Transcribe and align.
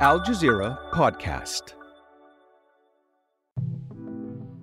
Al 0.00 0.20
Jazeera 0.20 0.78
Podcast. 0.92 1.72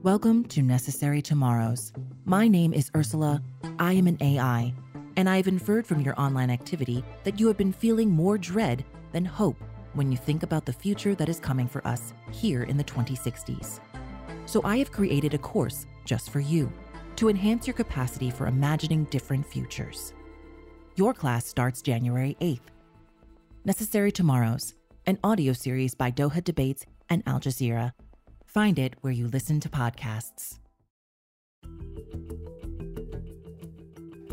Welcome 0.02 0.46
to 0.46 0.62
Necessary 0.62 1.22
Tomorrows. 1.22 1.92
My 2.24 2.48
name 2.48 2.74
is 2.74 2.90
Ursula. 2.96 3.44
I 3.78 3.92
am 3.92 4.08
an 4.08 4.18
AI, 4.22 4.74
and 5.18 5.28
I 5.28 5.36
have 5.36 5.50
inferred 5.50 5.86
from 5.86 6.00
your 6.00 6.18
online 6.18 6.50
activity 6.50 7.04
that 7.26 7.38
you 7.38 7.48
have 7.48 7.58
been 7.58 7.74
feeling 7.74 8.10
more 8.10 8.38
dread 8.38 8.86
than 9.12 9.26
hope 9.26 9.62
when 9.94 10.10
you 10.10 10.18
think 10.18 10.44
about 10.44 10.64
the 10.66 10.72
future 10.72 11.16
that 11.16 11.28
is 11.28 11.42
coming 11.42 11.68
for 11.68 11.86
us 11.86 12.14
here 12.32 12.64
in 12.64 12.78
the 12.78 12.84
2060s. 12.86 13.82
So 14.46 14.62
I 14.64 14.78
have 14.78 14.94
created 14.94 15.34
a 15.34 15.38
course 15.38 15.86
just 16.06 16.30
for 16.30 16.40
you 16.40 16.72
to 17.18 17.28
enhance 17.28 17.68
your 17.68 17.74
capacity 17.74 18.30
for 18.30 18.48
imagining 18.48 19.04
different 19.06 19.46
futures. 19.46 20.14
Your 20.96 21.14
class 21.14 21.46
starts 21.46 21.82
January 21.82 22.38
8th. 22.40 22.72
Necessary 23.66 24.14
Tomorrows, 24.14 24.76
an 25.08 25.20
audio 25.24 25.54
series 25.54 25.94
by 25.94 26.10
Doha 26.10 26.44
Debates 26.44 26.84
and 27.10 27.22
Al 27.28 27.40
Jazeera. 27.40 27.92
Find 28.46 28.80
it 28.80 28.96
where 29.02 29.14
you 29.14 29.28
listen 29.28 29.60
to 29.60 29.70
podcasts. 29.70 30.58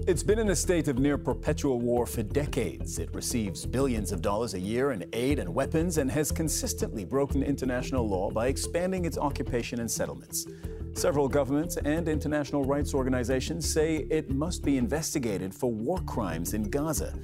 It's 0.09 0.23
been 0.23 0.39
in 0.39 0.49
a 0.49 0.57
state 0.57 0.89
of 0.89 0.99
near 0.99 1.19
perpetual 1.19 1.79
war 1.79 2.07
for 2.07 2.23
decades. 2.23 2.99
It 2.99 3.15
receives 3.15 3.67
billions 3.67 4.13
of 4.13 4.23
dollars 4.23 4.55
a 4.55 4.61
year 4.61 4.93
in 4.93 5.05
aid 5.13 5.39
and 5.39 5.55
weapons 5.55 5.99
and 5.99 6.11
has 6.11 6.33
consistently 6.33 7.05
broken 7.05 7.43
international 7.43 8.09
law 8.09 8.31
by 8.31 8.47
expanding 8.47 9.05
its 9.05 9.19
occupation 9.19 9.79
and 9.79 9.91
settlements. 9.91 10.47
Several 10.95 11.29
governments 11.29 11.77
and 11.77 12.09
international 12.09 12.65
rights 12.65 12.95
organizations 12.95 13.71
say 13.71 14.07
it 14.11 14.31
must 14.31 14.65
be 14.65 14.79
investigated 14.79 15.55
for 15.55 15.71
war 15.71 15.99
crimes 16.07 16.55
in 16.55 16.69
Gaza. 16.69 17.15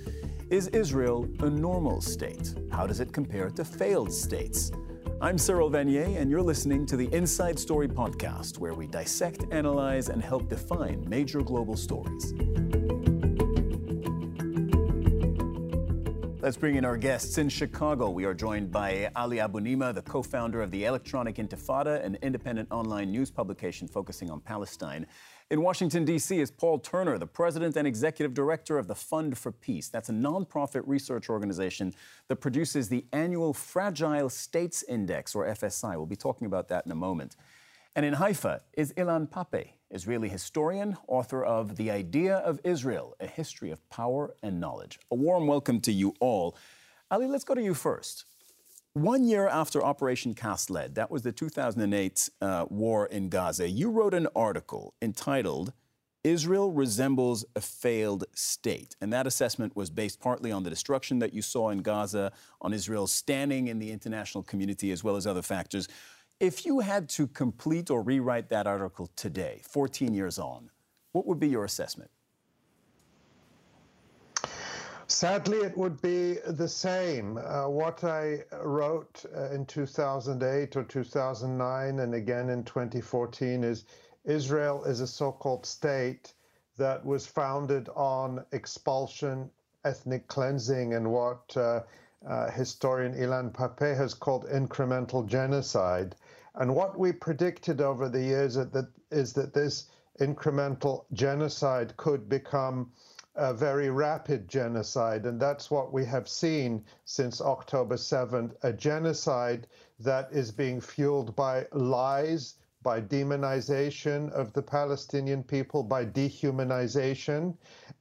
Is 0.50 0.68
Israel 0.68 1.28
a 1.40 1.50
normal 1.50 2.00
state? 2.00 2.54
How 2.72 2.86
does 2.86 3.00
it 3.00 3.12
compare 3.12 3.50
to 3.50 3.62
failed 3.66 4.10
states? 4.10 4.72
I'm 5.20 5.36
Cyril 5.36 5.70
Vanier, 5.70 6.16
and 6.18 6.30
you're 6.30 6.40
listening 6.40 6.86
to 6.86 6.96
the 6.96 7.12
Inside 7.14 7.58
Story 7.58 7.86
podcast, 7.86 8.56
where 8.58 8.72
we 8.72 8.86
dissect, 8.86 9.44
analyze, 9.50 10.08
and 10.08 10.22
help 10.22 10.48
define 10.48 11.06
major 11.06 11.42
global 11.42 11.76
stories. 11.76 12.32
Let's 16.40 16.56
bring 16.56 16.76
in 16.76 16.84
our 16.86 16.96
guests. 16.96 17.36
In 17.36 17.50
Chicago, 17.50 18.08
we 18.08 18.24
are 18.24 18.32
joined 18.32 18.72
by 18.72 19.10
Ali 19.14 19.36
Abunimah, 19.36 19.94
the 19.94 20.00
co 20.00 20.22
founder 20.22 20.62
of 20.62 20.70
the 20.70 20.86
Electronic 20.86 21.36
Intifada, 21.36 22.02
an 22.02 22.16
independent 22.22 22.68
online 22.70 23.12
news 23.12 23.30
publication 23.30 23.86
focusing 23.86 24.30
on 24.30 24.40
Palestine. 24.40 25.04
In 25.50 25.62
Washington, 25.62 26.04
D.C., 26.04 26.38
is 26.38 26.50
Paul 26.50 26.78
Turner, 26.78 27.16
the 27.16 27.26
president 27.26 27.74
and 27.74 27.88
executive 27.88 28.34
director 28.34 28.76
of 28.76 28.86
the 28.86 28.94
Fund 28.94 29.38
for 29.38 29.50
Peace. 29.50 29.88
That's 29.88 30.10
a 30.10 30.12
nonprofit 30.12 30.82
research 30.84 31.30
organization 31.30 31.94
that 32.28 32.36
produces 32.36 32.90
the 32.90 33.06
annual 33.14 33.54
Fragile 33.54 34.28
States 34.28 34.82
Index, 34.82 35.34
or 35.34 35.46
FSI. 35.46 35.96
We'll 35.96 36.04
be 36.04 36.16
talking 36.16 36.46
about 36.46 36.68
that 36.68 36.84
in 36.84 36.92
a 36.92 36.94
moment. 36.94 37.36
And 37.96 38.04
in 38.04 38.12
Haifa 38.12 38.60
is 38.74 38.92
Ilan 38.92 39.26
Pappé, 39.30 39.70
Israeli 39.90 40.28
historian, 40.28 40.98
author 41.06 41.42
of 41.42 41.76
The 41.76 41.90
Idea 41.90 42.36
of 42.36 42.60
Israel 42.62 43.16
A 43.18 43.26
History 43.26 43.70
of 43.70 43.88
Power 43.88 44.34
and 44.42 44.60
Knowledge. 44.60 44.98
A 45.10 45.14
warm 45.14 45.46
welcome 45.46 45.80
to 45.80 45.92
you 45.92 46.12
all. 46.20 46.58
Ali, 47.10 47.26
let's 47.26 47.44
go 47.44 47.54
to 47.54 47.62
you 47.62 47.72
first. 47.72 48.26
One 48.98 49.22
year 49.22 49.46
after 49.46 49.80
Operation 49.80 50.34
Cast 50.34 50.70
Lead, 50.70 50.96
that 50.96 51.08
was 51.08 51.22
the 51.22 51.30
2008 51.30 52.30
uh, 52.40 52.66
war 52.68 53.06
in 53.06 53.28
Gaza, 53.28 53.68
you 53.68 53.90
wrote 53.90 54.12
an 54.12 54.26
article 54.34 54.92
entitled 55.00 55.72
Israel 56.24 56.72
Resembles 56.72 57.44
a 57.54 57.60
Failed 57.60 58.24
State. 58.34 58.96
And 59.00 59.12
that 59.12 59.24
assessment 59.24 59.76
was 59.76 59.88
based 59.88 60.18
partly 60.18 60.50
on 60.50 60.64
the 60.64 60.70
destruction 60.70 61.20
that 61.20 61.32
you 61.32 61.42
saw 61.42 61.70
in 61.70 61.78
Gaza, 61.78 62.32
on 62.60 62.74
Israel's 62.74 63.12
standing 63.12 63.68
in 63.68 63.78
the 63.78 63.92
international 63.92 64.42
community, 64.42 64.90
as 64.90 65.04
well 65.04 65.14
as 65.14 65.28
other 65.28 65.42
factors. 65.42 65.86
If 66.40 66.66
you 66.66 66.80
had 66.80 67.08
to 67.10 67.28
complete 67.28 67.90
or 67.90 68.02
rewrite 68.02 68.48
that 68.48 68.66
article 68.66 69.08
today, 69.14 69.62
14 69.62 70.12
years 70.12 70.40
on, 70.40 70.70
what 71.12 71.24
would 71.24 71.38
be 71.38 71.48
your 71.48 71.64
assessment? 71.64 72.10
Sadly, 75.10 75.56
it 75.62 75.74
would 75.74 76.02
be 76.02 76.34
the 76.34 76.68
same. 76.68 77.38
Uh, 77.38 77.66
what 77.66 78.04
I 78.04 78.44
wrote 78.62 79.24
uh, 79.34 79.48
in 79.52 79.64
2008 79.64 80.76
or 80.76 80.84
2009 80.84 81.98
and 82.00 82.14
again 82.14 82.50
in 82.50 82.62
2014 82.62 83.64
is 83.64 83.86
Israel 84.26 84.84
is 84.84 85.00
a 85.00 85.06
so 85.06 85.32
called 85.32 85.64
state 85.64 86.34
that 86.76 87.02
was 87.06 87.26
founded 87.26 87.88
on 87.96 88.44
expulsion, 88.52 89.50
ethnic 89.82 90.28
cleansing, 90.28 90.92
and 90.92 91.10
what 91.10 91.56
uh, 91.56 91.80
uh 92.26 92.50
historian 92.50 93.14
Ilan 93.14 93.50
Pappé 93.50 93.96
has 93.96 94.12
called 94.12 94.44
incremental 94.48 95.24
genocide. 95.24 96.16
And 96.54 96.74
what 96.74 96.98
we 96.98 97.12
predicted 97.12 97.80
over 97.80 98.10
the 98.10 98.22
years 98.22 98.58
is 98.58 98.68
that, 98.72 98.88
is 99.10 99.32
that 99.32 99.54
this 99.54 99.88
incremental 100.20 101.06
genocide 101.14 101.96
could 101.96 102.28
become 102.28 102.92
a 103.38 103.54
very 103.54 103.88
rapid 103.88 104.48
genocide. 104.48 105.24
And 105.24 105.40
that's 105.40 105.70
what 105.70 105.92
we 105.92 106.04
have 106.04 106.28
seen 106.28 106.84
since 107.04 107.40
October 107.40 107.94
7th 107.94 108.54
a 108.62 108.72
genocide 108.72 109.66
that 110.00 110.28
is 110.32 110.50
being 110.50 110.80
fueled 110.80 111.34
by 111.36 111.66
lies, 111.72 112.56
by 112.82 113.00
demonization 113.00 114.30
of 114.32 114.52
the 114.52 114.62
Palestinian 114.62 115.42
people, 115.42 115.82
by 115.82 116.04
dehumanization. 116.04 117.56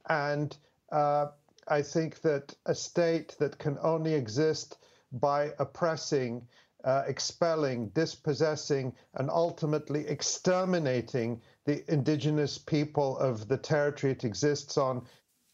And 0.08 0.56
uh, 0.90 1.28
I 1.68 1.82
think 1.82 2.20
that 2.22 2.54
a 2.66 2.74
state 2.74 3.36
that 3.38 3.58
can 3.58 3.78
only 3.80 4.14
exist 4.14 4.78
by 5.12 5.52
oppressing 5.58 6.46
uh, 6.84 7.02
expelling, 7.06 7.88
dispossessing, 7.88 8.92
and 9.14 9.30
ultimately 9.30 10.06
exterminating 10.06 11.40
the 11.64 11.84
indigenous 11.92 12.56
people 12.56 13.18
of 13.18 13.48
the 13.48 13.56
territory 13.56 14.12
it 14.12 14.24
exists 14.24 14.78
on. 14.78 15.04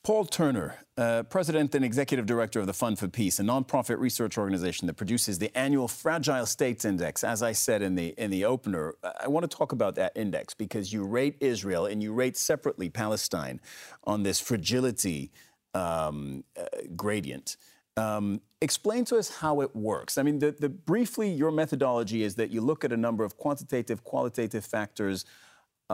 Paul 0.04 0.26
Turner, 0.26 0.76
uh, 0.98 1.22
President 1.22 1.74
and 1.74 1.82
Executive 1.82 2.26
Director 2.26 2.60
of 2.60 2.66
the 2.66 2.74
Fund 2.74 2.98
for 2.98 3.08
Peace, 3.08 3.40
a 3.40 3.42
nonprofit 3.42 3.98
research 3.98 4.36
organization 4.36 4.86
that 4.86 4.98
produces 4.98 5.38
the 5.38 5.50
annual 5.56 5.88
Fragile 5.88 6.44
States 6.44 6.84
Index. 6.84 7.24
As 7.24 7.42
I 7.42 7.52
said 7.52 7.80
in 7.80 7.94
the 7.94 8.08
in 8.18 8.30
the 8.30 8.44
opener, 8.44 8.96
I 9.18 9.28
want 9.28 9.50
to 9.50 9.56
talk 9.56 9.72
about 9.72 9.94
that 9.94 10.12
index 10.14 10.52
because 10.52 10.92
you 10.92 11.04
rate 11.04 11.36
Israel 11.40 11.86
and 11.86 12.02
you 12.02 12.12
rate 12.12 12.36
separately 12.36 12.90
Palestine 12.90 13.62
on 14.04 14.24
this 14.24 14.40
fragility 14.40 15.32
um, 15.72 16.44
uh, 16.54 16.64
gradient. 16.94 17.56
Um, 17.96 18.42
explain 18.60 19.06
to 19.06 19.16
us 19.16 19.36
how 19.36 19.62
it 19.62 19.74
works. 19.74 20.18
I 20.18 20.22
mean, 20.22 20.38
the, 20.38 20.50
the, 20.50 20.68
briefly, 20.68 21.30
your 21.30 21.50
methodology 21.50 22.24
is 22.24 22.34
that 22.34 22.50
you 22.50 22.60
look 22.60 22.84
at 22.84 22.92
a 22.92 22.96
number 22.96 23.24
of 23.24 23.38
quantitative, 23.38 24.04
qualitative 24.04 24.66
factors, 24.66 25.24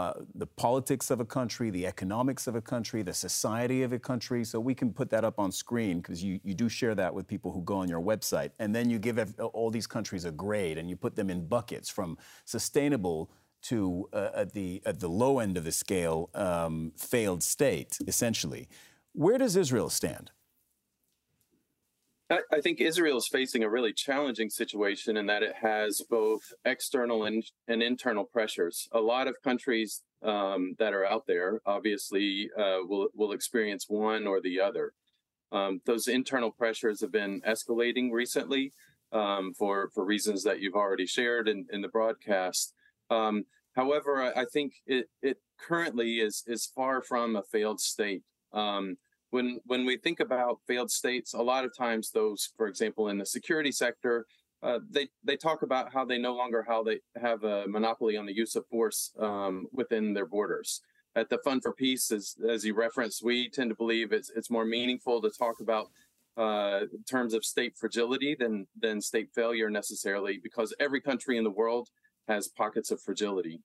uh, 0.00 0.12
the 0.34 0.46
politics 0.46 1.10
of 1.10 1.20
a 1.20 1.24
country, 1.24 1.68
the 1.70 1.86
economics 1.86 2.46
of 2.46 2.54
a 2.54 2.60
country, 2.60 3.02
the 3.02 3.12
society 3.12 3.82
of 3.82 3.92
a 3.92 3.98
country. 3.98 4.44
So 4.44 4.58
we 4.58 4.74
can 4.74 4.92
put 4.92 5.10
that 5.10 5.24
up 5.24 5.38
on 5.38 5.52
screen 5.52 6.00
because 6.00 6.24
you, 6.24 6.40
you 6.42 6.54
do 6.54 6.68
share 6.68 6.94
that 6.94 7.12
with 7.14 7.26
people 7.26 7.52
who 7.52 7.62
go 7.62 7.76
on 7.76 7.88
your 7.88 8.00
website. 8.00 8.50
And 8.58 8.74
then 8.74 8.88
you 8.88 8.98
give 8.98 9.16
all 9.52 9.70
these 9.70 9.86
countries 9.86 10.24
a 10.24 10.30
grade 10.30 10.78
and 10.78 10.88
you 10.88 10.96
put 10.96 11.16
them 11.16 11.28
in 11.28 11.46
buckets 11.46 11.88
from 11.90 12.16
sustainable 12.44 13.30
to 13.62 14.08
uh, 14.14 14.30
at 14.42 14.52
the 14.54 14.80
at 14.86 15.00
the 15.00 15.08
low 15.08 15.38
end 15.38 15.58
of 15.58 15.64
the 15.64 15.72
scale, 15.72 16.30
um, 16.34 16.92
failed 16.96 17.42
state, 17.42 17.98
essentially. 18.06 18.68
Where 19.12 19.38
does 19.38 19.54
Israel 19.54 19.90
stand? 19.90 20.30
I 22.30 22.60
think 22.60 22.80
Israel 22.80 23.18
is 23.18 23.26
facing 23.26 23.64
a 23.64 23.70
really 23.70 23.92
challenging 23.92 24.50
situation 24.50 25.16
in 25.16 25.26
that 25.26 25.42
it 25.42 25.56
has 25.60 26.00
both 26.08 26.42
external 26.64 27.24
and, 27.24 27.42
and 27.66 27.82
internal 27.82 28.24
pressures. 28.24 28.88
A 28.92 29.00
lot 29.00 29.26
of 29.26 29.34
countries 29.42 30.02
um, 30.22 30.76
that 30.78 30.94
are 30.94 31.04
out 31.04 31.26
there 31.26 31.60
obviously 31.66 32.48
uh, 32.56 32.78
will 32.86 33.08
will 33.14 33.32
experience 33.32 33.86
one 33.88 34.26
or 34.26 34.40
the 34.40 34.60
other. 34.60 34.92
Um, 35.50 35.80
those 35.86 36.06
internal 36.06 36.52
pressures 36.52 37.00
have 37.00 37.10
been 37.10 37.40
escalating 37.40 38.12
recently 38.12 38.72
um, 39.12 39.52
for 39.54 39.90
for 39.92 40.04
reasons 40.04 40.44
that 40.44 40.60
you've 40.60 40.74
already 40.74 41.06
shared 41.06 41.48
in, 41.48 41.66
in 41.72 41.80
the 41.80 41.88
broadcast. 41.88 42.74
Um, 43.10 43.44
however, 43.74 44.22
I, 44.22 44.42
I, 44.42 44.44
think 44.44 44.74
it 44.86 45.08
it 45.20 45.38
currently 45.58 46.20
is 46.20 46.44
is 46.46 46.70
far 46.76 47.02
from 47.02 47.34
a 47.34 47.42
failed 47.42 47.80
state. 47.80 48.22
When 49.30 49.60
when 49.64 49.86
we 49.86 49.96
think 49.96 50.20
about 50.20 50.60
failed 50.66 50.90
states, 50.90 51.34
a 51.34 51.42
lot 51.42 51.64
of 51.64 51.76
times 51.76 52.10
those, 52.10 52.52
for 52.56 52.66
example, 52.66 53.08
in 53.08 53.18
the 53.18 53.26
security 53.26 53.72
sector, 53.72 54.26
uh, 54.62 54.80
they 54.90 55.08
they 55.24 55.36
talk 55.36 55.62
about 55.62 55.92
how 55.92 56.04
they 56.04 56.18
no 56.18 56.34
longer 56.34 56.64
how 56.66 56.82
they 56.82 57.00
have 57.20 57.44
a 57.44 57.66
monopoly 57.68 58.16
on 58.16 58.26
the 58.26 58.34
use 58.34 58.56
of 58.56 58.66
force 58.66 59.12
um, 59.18 59.66
within 59.72 60.12
their 60.12 60.26
borders. 60.26 60.82
At 61.16 61.28
the 61.28 61.38
Fund 61.44 61.62
for 61.62 61.72
Peace, 61.72 62.12
as 62.12 62.36
as 62.48 62.64
you 62.64 62.74
referenced, 62.74 63.24
we 63.24 63.48
tend 63.48 63.70
to 63.70 63.76
believe 63.76 64.12
it's 64.12 64.30
it's 64.30 64.50
more 64.50 64.64
meaningful 64.64 65.20
to 65.22 65.30
talk 65.30 65.60
about 65.60 65.90
uh, 66.36 66.86
terms 67.08 67.34
of 67.34 67.44
state 67.44 67.76
fragility 67.76 68.36
than 68.38 68.66
than 68.80 69.00
state 69.00 69.30
failure 69.34 69.70
necessarily, 69.70 70.38
because 70.42 70.74
every 70.78 71.00
country 71.00 71.36
in 71.36 71.44
the 71.44 71.50
world 71.50 71.88
has 72.28 72.48
pockets 72.48 72.90
of 72.90 73.00
fragility. 73.00 73.60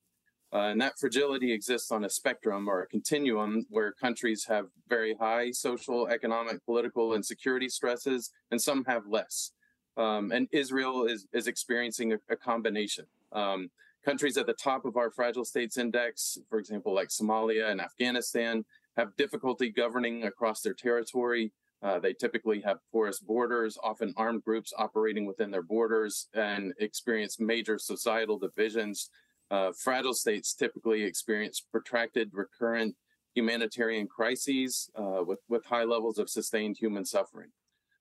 Uh, 0.55 0.69
and 0.69 0.79
that 0.79 0.97
fragility 0.97 1.51
exists 1.51 1.91
on 1.91 2.05
a 2.05 2.09
spectrum 2.09 2.69
or 2.69 2.83
a 2.83 2.87
continuum 2.87 3.65
where 3.69 3.91
countries 3.91 4.45
have 4.45 4.67
very 4.87 5.13
high 5.19 5.51
social, 5.51 6.07
economic, 6.07 6.63
political, 6.63 7.15
and 7.15 7.25
security 7.25 7.67
stresses, 7.67 8.31
and 8.51 8.61
some 8.61 8.85
have 8.85 9.05
less. 9.05 9.51
Um, 9.97 10.31
and 10.31 10.47
Israel 10.53 11.07
is, 11.07 11.27
is 11.33 11.47
experiencing 11.47 12.13
a, 12.13 12.19
a 12.29 12.37
combination. 12.37 13.05
Um, 13.33 13.69
countries 14.05 14.37
at 14.37 14.45
the 14.45 14.53
top 14.53 14.85
of 14.85 14.95
our 14.95 15.11
fragile 15.11 15.43
states 15.43 15.77
index, 15.77 16.37
for 16.49 16.57
example, 16.57 16.95
like 16.95 17.09
Somalia 17.09 17.69
and 17.69 17.81
Afghanistan, 17.81 18.63
have 18.95 19.13
difficulty 19.17 19.69
governing 19.69 20.23
across 20.23 20.61
their 20.61 20.73
territory. 20.73 21.51
Uh, 21.83 21.99
they 21.99 22.13
typically 22.13 22.61
have 22.61 22.77
porous 22.93 23.19
borders, 23.19 23.77
often 23.83 24.13
armed 24.15 24.43
groups 24.45 24.73
operating 24.77 25.25
within 25.25 25.51
their 25.51 25.61
borders, 25.61 26.29
and 26.33 26.73
experience 26.79 27.41
major 27.41 27.77
societal 27.77 28.39
divisions. 28.39 29.09
Uh, 29.51 29.71
fragile 29.77 30.13
states 30.13 30.53
typically 30.53 31.03
experience 31.03 31.59
protracted, 31.59 32.31
recurrent 32.33 32.95
humanitarian 33.33 34.07
crises 34.07 34.89
uh, 34.95 35.23
with, 35.23 35.39
with 35.49 35.65
high 35.65 35.83
levels 35.83 36.17
of 36.17 36.29
sustained 36.29 36.77
human 36.77 37.05
suffering. 37.05 37.49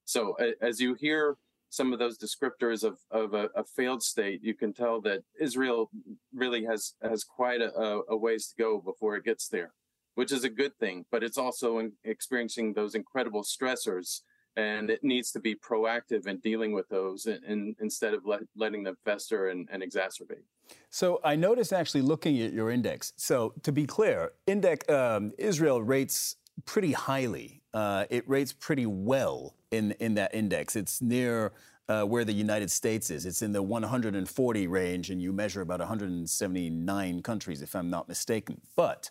So, 0.04 0.36
as 0.60 0.80
you 0.80 0.94
hear 0.94 1.36
some 1.70 1.92
of 1.92 1.98
those 1.98 2.18
descriptors 2.18 2.84
of, 2.84 2.98
of 3.10 3.34
a, 3.34 3.48
a, 3.56 3.64
failed 3.64 4.02
state, 4.02 4.44
you 4.44 4.54
can 4.54 4.72
tell 4.72 5.00
that 5.00 5.22
Israel 5.40 5.90
really 6.32 6.64
has, 6.64 6.94
has 7.02 7.24
quite 7.24 7.60
a, 7.60 8.02
a 8.08 8.16
ways 8.16 8.48
to 8.48 8.62
go 8.62 8.78
before 8.78 9.16
it 9.16 9.24
gets 9.24 9.48
there 9.48 9.72
which 10.14 10.32
is 10.32 10.44
a 10.44 10.48
good 10.48 10.76
thing, 10.78 11.04
but 11.10 11.22
it's 11.22 11.38
also 11.38 11.90
experiencing 12.04 12.72
those 12.72 12.94
incredible 12.94 13.42
stressors 13.42 14.20
and 14.56 14.88
it 14.88 15.02
needs 15.02 15.32
to 15.32 15.40
be 15.40 15.56
proactive 15.56 16.28
in 16.28 16.38
dealing 16.38 16.72
with 16.72 16.88
those 16.88 17.26
in, 17.26 17.40
in, 17.44 17.76
instead 17.80 18.14
of 18.14 18.24
let, 18.24 18.40
letting 18.56 18.84
them 18.84 18.96
fester 19.04 19.48
and, 19.48 19.68
and, 19.72 19.82
exacerbate. 19.82 20.44
So 20.90 21.20
I 21.24 21.36
noticed 21.36 21.72
actually 21.72 22.02
looking 22.02 22.40
at 22.40 22.52
your 22.52 22.70
index. 22.70 23.12
So 23.16 23.54
to 23.62 23.72
be 23.72 23.86
clear, 23.86 24.32
index 24.46 24.88
um, 24.88 25.32
Israel 25.38 25.82
rates 25.82 26.36
pretty 26.66 26.92
highly. 26.92 27.62
Uh, 27.72 28.04
it 28.10 28.28
rates 28.28 28.52
pretty 28.52 28.86
well 28.86 29.56
in 29.70 29.92
in 29.92 30.14
that 30.14 30.34
index. 30.34 30.76
It's 30.76 31.02
near 31.02 31.52
uh, 31.88 32.04
where 32.04 32.24
the 32.24 32.32
United 32.32 32.70
States 32.70 33.10
is. 33.10 33.26
It's 33.26 33.42
in 33.42 33.52
the 33.52 33.62
140 33.62 34.66
range, 34.68 35.10
and 35.10 35.20
you 35.20 35.32
measure 35.32 35.60
about 35.60 35.80
179 35.80 37.22
countries, 37.22 37.62
if 37.62 37.74
I'm 37.74 37.90
not 37.90 38.08
mistaken. 38.08 38.60
But 38.76 39.10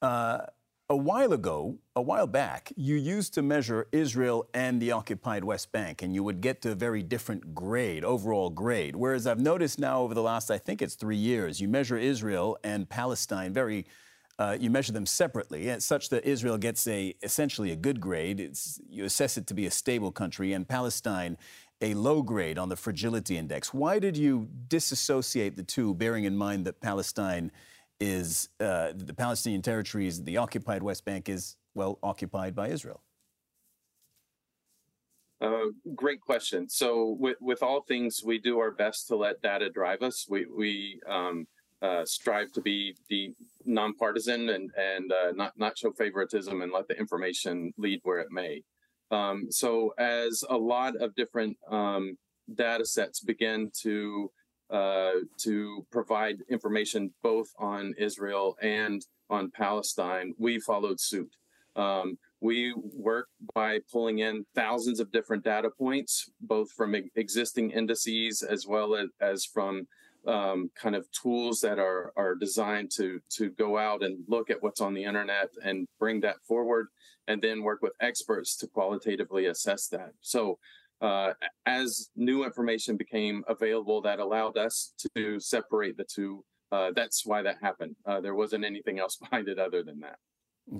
uh, 0.00 0.46
a 0.92 0.96
while 0.96 1.32
ago, 1.32 1.78
a 1.96 2.02
while 2.02 2.26
back, 2.26 2.70
you 2.76 2.96
used 2.96 3.32
to 3.32 3.40
measure 3.40 3.88
Israel 3.92 4.46
and 4.52 4.80
the 4.80 4.92
occupied 4.92 5.42
West 5.42 5.72
Bank, 5.72 6.02
and 6.02 6.14
you 6.14 6.22
would 6.22 6.42
get 6.42 6.60
to 6.60 6.72
a 6.72 6.74
very 6.74 7.02
different 7.02 7.54
grade, 7.54 8.04
overall 8.04 8.50
grade. 8.50 8.94
Whereas 8.94 9.26
I've 9.26 9.40
noticed 9.40 9.78
now 9.78 10.02
over 10.02 10.12
the 10.12 10.22
last, 10.22 10.50
I 10.50 10.58
think 10.58 10.82
it's 10.82 10.94
three 10.94 11.16
years, 11.16 11.62
you 11.62 11.66
measure 11.66 11.96
Israel 11.96 12.58
and 12.62 12.88
Palestine 12.88 13.54
very. 13.54 13.86
Uh, 14.38 14.56
you 14.58 14.70
measure 14.70 14.92
them 14.92 15.06
separately, 15.06 15.78
such 15.78 16.08
that 16.08 16.24
Israel 16.24 16.58
gets 16.58 16.86
a 16.88 17.14
essentially 17.22 17.70
a 17.70 17.76
good 17.76 18.00
grade. 18.00 18.40
It's, 18.40 18.80
you 18.88 19.04
assess 19.04 19.36
it 19.36 19.46
to 19.46 19.54
be 19.54 19.66
a 19.66 19.70
stable 19.70 20.10
country, 20.10 20.52
and 20.52 20.66
Palestine 20.66 21.36
a 21.80 21.94
low 21.94 22.22
grade 22.22 22.58
on 22.58 22.68
the 22.68 22.76
fragility 22.76 23.36
index. 23.36 23.72
Why 23.74 23.98
did 23.98 24.16
you 24.16 24.48
disassociate 24.68 25.54
the 25.56 25.62
two, 25.62 25.94
bearing 25.94 26.24
in 26.24 26.36
mind 26.36 26.64
that 26.66 26.80
Palestine 26.80 27.52
is 28.02 28.48
uh, 28.58 28.92
the 28.94 29.14
Palestinian 29.14 29.62
territories, 29.62 30.22
the 30.24 30.36
occupied 30.36 30.82
West 30.82 31.04
Bank 31.04 31.28
is, 31.28 31.56
well, 31.74 31.98
occupied 32.02 32.54
by 32.54 32.68
Israel? 32.68 33.00
Uh, 35.40 35.66
great 35.94 36.20
question. 36.20 36.68
So, 36.68 37.16
with, 37.18 37.36
with 37.40 37.62
all 37.62 37.82
things, 37.82 38.22
we 38.24 38.38
do 38.38 38.58
our 38.58 38.72
best 38.72 39.08
to 39.08 39.16
let 39.16 39.40
data 39.40 39.70
drive 39.70 40.02
us. 40.02 40.26
We, 40.28 40.46
we 40.46 41.00
um, 41.08 41.46
uh, 41.80 42.04
strive 42.04 42.52
to 42.52 42.60
be 42.60 42.96
the 43.08 43.34
nonpartisan 43.64 44.50
and, 44.50 44.70
and 44.76 45.12
uh, 45.12 45.32
not, 45.32 45.52
not 45.56 45.78
show 45.78 45.92
favoritism 45.92 46.60
and 46.62 46.72
let 46.72 46.88
the 46.88 46.98
information 46.98 47.72
lead 47.76 48.00
where 48.02 48.20
it 48.20 48.30
may. 48.30 48.62
Um, 49.10 49.46
so, 49.50 49.94
as 49.98 50.44
a 50.48 50.56
lot 50.56 50.96
of 50.96 51.14
different 51.14 51.56
um, 51.70 52.16
data 52.54 52.84
sets 52.84 53.20
begin 53.20 53.70
to 53.82 54.30
uh, 54.72 55.12
to 55.38 55.86
provide 55.90 56.38
information 56.48 57.12
both 57.22 57.48
on 57.58 57.94
Israel 57.98 58.56
and 58.62 59.06
on 59.28 59.50
Palestine, 59.50 60.34
we 60.38 60.58
followed 60.58 60.98
suit. 60.98 61.32
Um, 61.76 62.18
we 62.40 62.74
work 62.94 63.28
by 63.54 63.80
pulling 63.90 64.18
in 64.18 64.44
thousands 64.54 64.98
of 64.98 65.12
different 65.12 65.44
data 65.44 65.70
points, 65.70 66.30
both 66.40 66.70
from 66.72 66.94
existing 67.14 67.70
indices 67.70 68.42
as 68.42 68.66
well 68.66 68.96
as, 68.96 69.08
as 69.20 69.44
from 69.44 69.86
um, 70.26 70.70
kind 70.74 70.94
of 70.94 71.10
tools 71.10 71.60
that 71.60 71.78
are 71.78 72.12
are 72.16 72.34
designed 72.34 72.90
to 72.92 73.20
to 73.30 73.50
go 73.50 73.78
out 73.78 74.02
and 74.02 74.24
look 74.28 74.50
at 74.50 74.62
what's 74.62 74.80
on 74.80 74.94
the 74.94 75.04
internet 75.04 75.48
and 75.64 75.86
bring 75.98 76.20
that 76.20 76.36
forward, 76.46 76.86
and 77.28 77.42
then 77.42 77.62
work 77.62 77.82
with 77.82 77.92
experts 78.00 78.56
to 78.56 78.66
qualitatively 78.66 79.46
assess 79.46 79.88
that. 79.88 80.12
So 80.20 80.58
uh, 81.02 81.32
as 81.66 82.10
new 82.14 82.44
information 82.44 82.96
became 82.96 83.44
available 83.48 84.00
that 84.00 84.20
allowed 84.20 84.56
us 84.56 84.94
to 85.16 85.40
separate 85.40 85.96
the 85.96 86.04
two, 86.04 86.44
uh, 86.70 86.92
that's 86.94 87.26
why 87.26 87.42
that 87.42 87.56
happened. 87.60 87.96
Uh, 88.06 88.20
there 88.20 88.36
wasn't 88.36 88.64
anything 88.64 88.98
else 88.98 89.16
behind 89.30 89.48
it 89.48 89.58
other 89.58 89.82
than 89.82 90.00
that. 90.00 90.16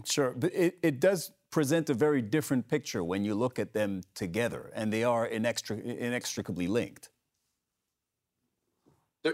Sure, 0.04 0.32
but 0.36 0.54
it, 0.54 0.78
it 0.82 1.00
does 1.00 1.32
present 1.50 1.90
a 1.90 1.94
very 1.94 2.22
different 2.22 2.68
picture 2.68 3.02
when 3.02 3.24
you 3.24 3.34
look 3.34 3.58
at 3.58 3.74
them 3.74 4.00
together, 4.14 4.70
and 4.76 4.92
they 4.92 5.02
are 5.02 5.28
inextric- 5.28 5.84
inextricably 5.84 6.68
linked. 6.68 7.10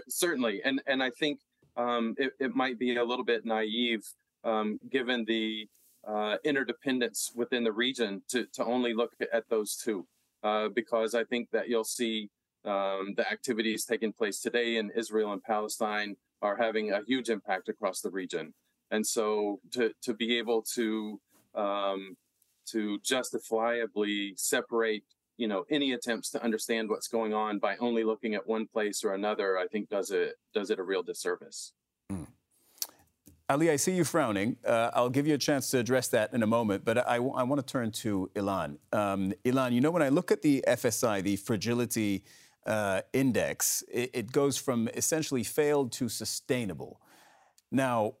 Certainly, 0.07 0.61
and 0.65 0.81
and 0.87 1.03
I 1.03 1.11
think 1.11 1.39
um, 1.77 2.15
it, 2.17 2.33
it, 2.39 2.55
might 2.55 2.79
be 2.79 2.95
a 2.97 3.03
little 3.03 3.25
bit 3.25 3.45
naive 3.45 4.03
um, 4.43 4.79
given 4.91 5.23
the 5.25 5.67
uh, 6.07 6.37
interdependence 6.43 7.31
within 7.35 7.63
the 7.63 7.71
region 7.71 8.23
to 8.29 8.45
to 8.53 8.65
only 8.65 8.93
look 8.95 9.13
at 9.31 9.47
those 9.49 9.75
two 9.75 10.05
uh, 10.43 10.69
because 10.69 11.15
I 11.15 11.23
think 11.23 11.49
that 11.51 11.69
you'll 11.69 11.83
see 11.83 12.29
um, 12.65 13.13
the 13.15 13.25
activities 13.29 13.85
taking 13.85 14.13
place 14.13 14.39
today 14.39 14.77
in 14.77 14.91
Israel 14.95 15.33
and 15.33 15.43
Palestine 15.43 16.15
are 16.41 16.57
having 16.57 16.91
a 16.91 17.01
huge 17.05 17.29
impact 17.29 17.69
across 17.69 18.01
the 18.01 18.09
region. 18.09 18.53
And 18.91 19.05
so 19.05 19.59
to, 19.73 19.91
to 20.01 20.13
be 20.13 20.37
able 20.37 20.63
to 20.75 21.19
um, 21.55 22.15
to 22.67 22.99
justifiably 22.99 24.33
separate 24.37 25.03
you 25.37 25.47
know 25.47 25.65
any 25.71 25.93
attempts 25.93 26.29
to 26.31 26.43
understand 26.43 26.89
what's 26.89 27.07
going 27.07 27.33
on 27.33 27.59
by 27.59 27.77
only 27.77 28.03
looking 28.03 28.35
at 28.35 28.45
one 28.45 28.67
place 28.67 29.03
or 29.03 29.13
another, 29.13 29.57
I 29.57 29.67
think 29.67 29.89
does 29.89 30.11
it 30.11 30.33
does 30.53 30.69
it 30.69 30.79
a 30.79 30.83
real 30.83 31.01
disservice. 31.01 31.73
Ali, 33.49 33.71
I 33.71 33.77
see 33.77 33.93
you 33.93 34.03
frowning. 34.03 34.57
Uh, 34.63 34.91
I'll 34.93 35.09
give 35.09 35.25
you 35.25 35.33
a 35.33 35.37
chance 35.39 35.71
to 35.71 35.79
address 35.79 36.07
that 36.09 36.35
in 36.35 36.43
a 36.43 36.47
moment, 36.47 36.85
but 36.85 36.99
I, 36.99 37.15
I 37.15 37.19
want 37.19 37.55
to 37.55 37.65
turn 37.65 37.89
to 37.93 38.29
Ilan. 38.35 38.77
Um, 38.93 39.33
Ilan, 39.43 39.73
you 39.73 39.81
know, 39.81 39.89
when 39.89 40.03
I 40.03 40.09
look 40.09 40.31
at 40.31 40.43
the 40.43 40.63
FSI, 40.67 41.23
the 41.23 41.35
fragility 41.35 42.23
uh, 42.67 43.01
index, 43.11 43.83
it, 43.91 44.11
it, 44.13 44.31
goes 44.31 44.57
from 44.57 44.87
essentially 44.93 45.43
failed 45.43 45.91
to 45.93 46.09
sustainable. 46.09 47.01
Now, 47.71 48.13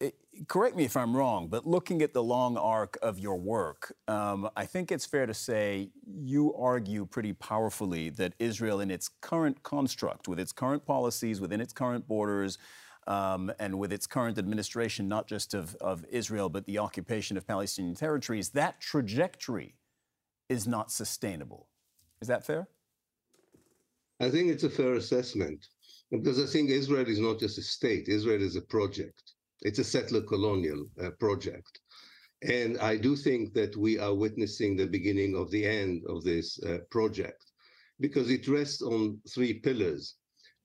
it, 0.00 0.16
correct 0.48 0.76
me 0.76 0.84
if 0.84 0.98
I'm 0.98 1.16
wrong, 1.16 1.48
but 1.48 1.66
looking 1.66 2.02
at 2.02 2.12
the 2.12 2.22
long 2.22 2.58
arc 2.58 2.98
of 3.00 3.18
your 3.18 3.36
work, 3.36 3.94
um, 4.06 4.50
I 4.54 4.66
think 4.66 4.92
it's 4.92 5.06
fair 5.06 5.24
to 5.24 5.32
say 5.32 5.88
you 6.06 6.54
argue 6.54 7.06
pretty 7.06 7.32
powerfully 7.32 8.10
that 8.10 8.34
Israel, 8.38 8.80
in 8.80 8.90
its 8.90 9.08
current 9.08 9.62
construct, 9.62 10.28
with 10.28 10.38
its 10.38 10.52
current 10.52 10.84
policies, 10.84 11.40
within 11.40 11.62
its 11.62 11.72
current 11.72 12.06
borders, 12.06 12.58
um, 13.06 13.52
and 13.58 13.78
with 13.78 13.92
its 13.92 14.06
current 14.06 14.38
administration, 14.38 15.08
not 15.08 15.26
just 15.26 15.54
of, 15.54 15.74
of 15.76 16.04
Israel, 16.10 16.48
but 16.48 16.66
the 16.66 16.78
occupation 16.78 17.36
of 17.36 17.46
Palestinian 17.46 17.94
territories, 17.94 18.50
that 18.50 18.80
trajectory 18.80 19.74
is 20.48 20.66
not 20.66 20.90
sustainable. 20.90 21.68
Is 22.20 22.28
that 22.28 22.44
fair? 22.44 22.68
I 24.20 24.30
think 24.30 24.50
it's 24.50 24.64
a 24.64 24.70
fair 24.70 24.94
assessment 24.94 25.66
because 26.10 26.42
I 26.42 26.46
think 26.46 26.70
Israel 26.70 27.06
is 27.06 27.18
not 27.18 27.40
just 27.40 27.58
a 27.58 27.62
state, 27.62 28.08
Israel 28.08 28.42
is 28.42 28.56
a 28.56 28.62
project. 28.62 29.32
It's 29.62 29.78
a 29.78 29.84
settler 29.84 30.20
colonial 30.22 30.86
uh, 31.02 31.10
project. 31.18 31.80
And 32.42 32.76
I 32.78 32.96
do 32.96 33.16
think 33.16 33.54
that 33.54 33.74
we 33.76 33.98
are 33.98 34.14
witnessing 34.14 34.76
the 34.76 34.86
beginning 34.86 35.34
of 35.34 35.50
the 35.50 35.66
end 35.66 36.02
of 36.08 36.22
this 36.22 36.62
uh, 36.62 36.78
project 36.90 37.42
because 38.00 38.30
it 38.30 38.46
rests 38.48 38.82
on 38.82 39.18
three 39.28 39.54
pillars. 39.54 40.16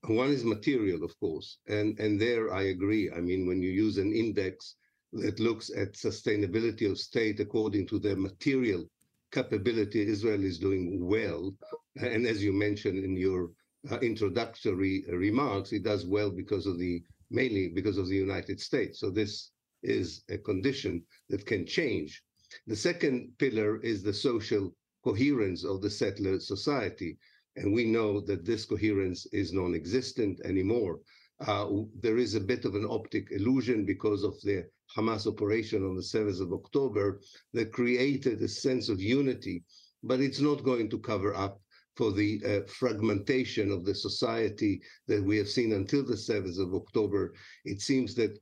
One 0.06 0.30
is 0.30 0.44
material, 0.44 1.04
of 1.04 1.18
course, 1.20 1.58
and 1.66 1.98
and 2.00 2.18
there 2.18 2.52
I 2.52 2.62
agree. 2.74 3.10
I 3.10 3.20
mean, 3.20 3.46
when 3.46 3.60
you 3.60 3.70
use 3.70 3.98
an 3.98 4.12
index 4.12 4.76
that 5.12 5.38
looks 5.38 5.70
at 5.70 5.92
sustainability 5.92 6.90
of 6.90 6.98
state 6.98 7.38
according 7.38 7.86
to 7.88 7.98
their 7.98 8.16
material 8.16 8.88
capability, 9.30 10.06
Israel 10.06 10.42
is 10.42 10.58
doing 10.58 11.06
well. 11.06 11.54
And 11.96 12.26
as 12.26 12.42
you 12.42 12.52
mentioned 12.52 13.04
in 13.04 13.16
your 13.16 13.50
uh, 13.90 13.98
introductory 13.98 15.04
remarks, 15.08 15.72
it 15.72 15.82
does 15.82 16.06
well 16.06 16.30
because 16.30 16.66
of 16.66 16.78
the 16.78 17.02
mainly 17.30 17.68
because 17.68 17.98
of 17.98 18.08
the 18.08 18.16
United 18.16 18.60
States. 18.60 19.00
So 19.00 19.10
this 19.10 19.50
is 19.82 20.24
a 20.28 20.38
condition 20.38 21.04
that 21.28 21.46
can 21.46 21.66
change. 21.66 22.22
The 22.66 22.76
second 22.76 23.32
pillar 23.38 23.80
is 23.82 24.02
the 24.02 24.14
social 24.14 24.74
coherence 25.04 25.64
of 25.64 25.80
the 25.80 25.90
settler 25.90 26.40
society. 26.40 27.18
And 27.56 27.72
we 27.72 27.84
know 27.84 28.20
that 28.20 28.44
this 28.44 28.64
coherence 28.64 29.26
is 29.32 29.52
non 29.52 29.74
existent 29.74 30.40
anymore. 30.44 31.00
Uh, 31.40 31.68
there 32.00 32.18
is 32.18 32.34
a 32.34 32.40
bit 32.40 32.64
of 32.64 32.74
an 32.74 32.84
optic 32.84 33.28
illusion 33.30 33.84
because 33.84 34.22
of 34.22 34.40
the 34.42 34.64
Hamas 34.96 35.26
operation 35.26 35.84
on 35.84 35.94
the 35.94 36.02
7th 36.02 36.40
of 36.40 36.52
October 36.52 37.20
that 37.52 37.72
created 37.72 38.42
a 38.42 38.48
sense 38.48 38.88
of 38.88 39.00
unity, 39.00 39.64
but 40.02 40.20
it's 40.20 40.40
not 40.40 40.64
going 40.64 40.90
to 40.90 40.98
cover 40.98 41.34
up 41.34 41.60
for 41.96 42.12
the 42.12 42.40
uh, 42.44 42.66
fragmentation 42.68 43.70
of 43.70 43.84
the 43.84 43.94
society 43.94 44.80
that 45.06 45.22
we 45.22 45.36
have 45.36 45.48
seen 45.48 45.72
until 45.72 46.04
the 46.04 46.14
7th 46.14 46.58
of 46.60 46.74
October. 46.74 47.34
It 47.64 47.80
seems 47.80 48.14
that 48.16 48.38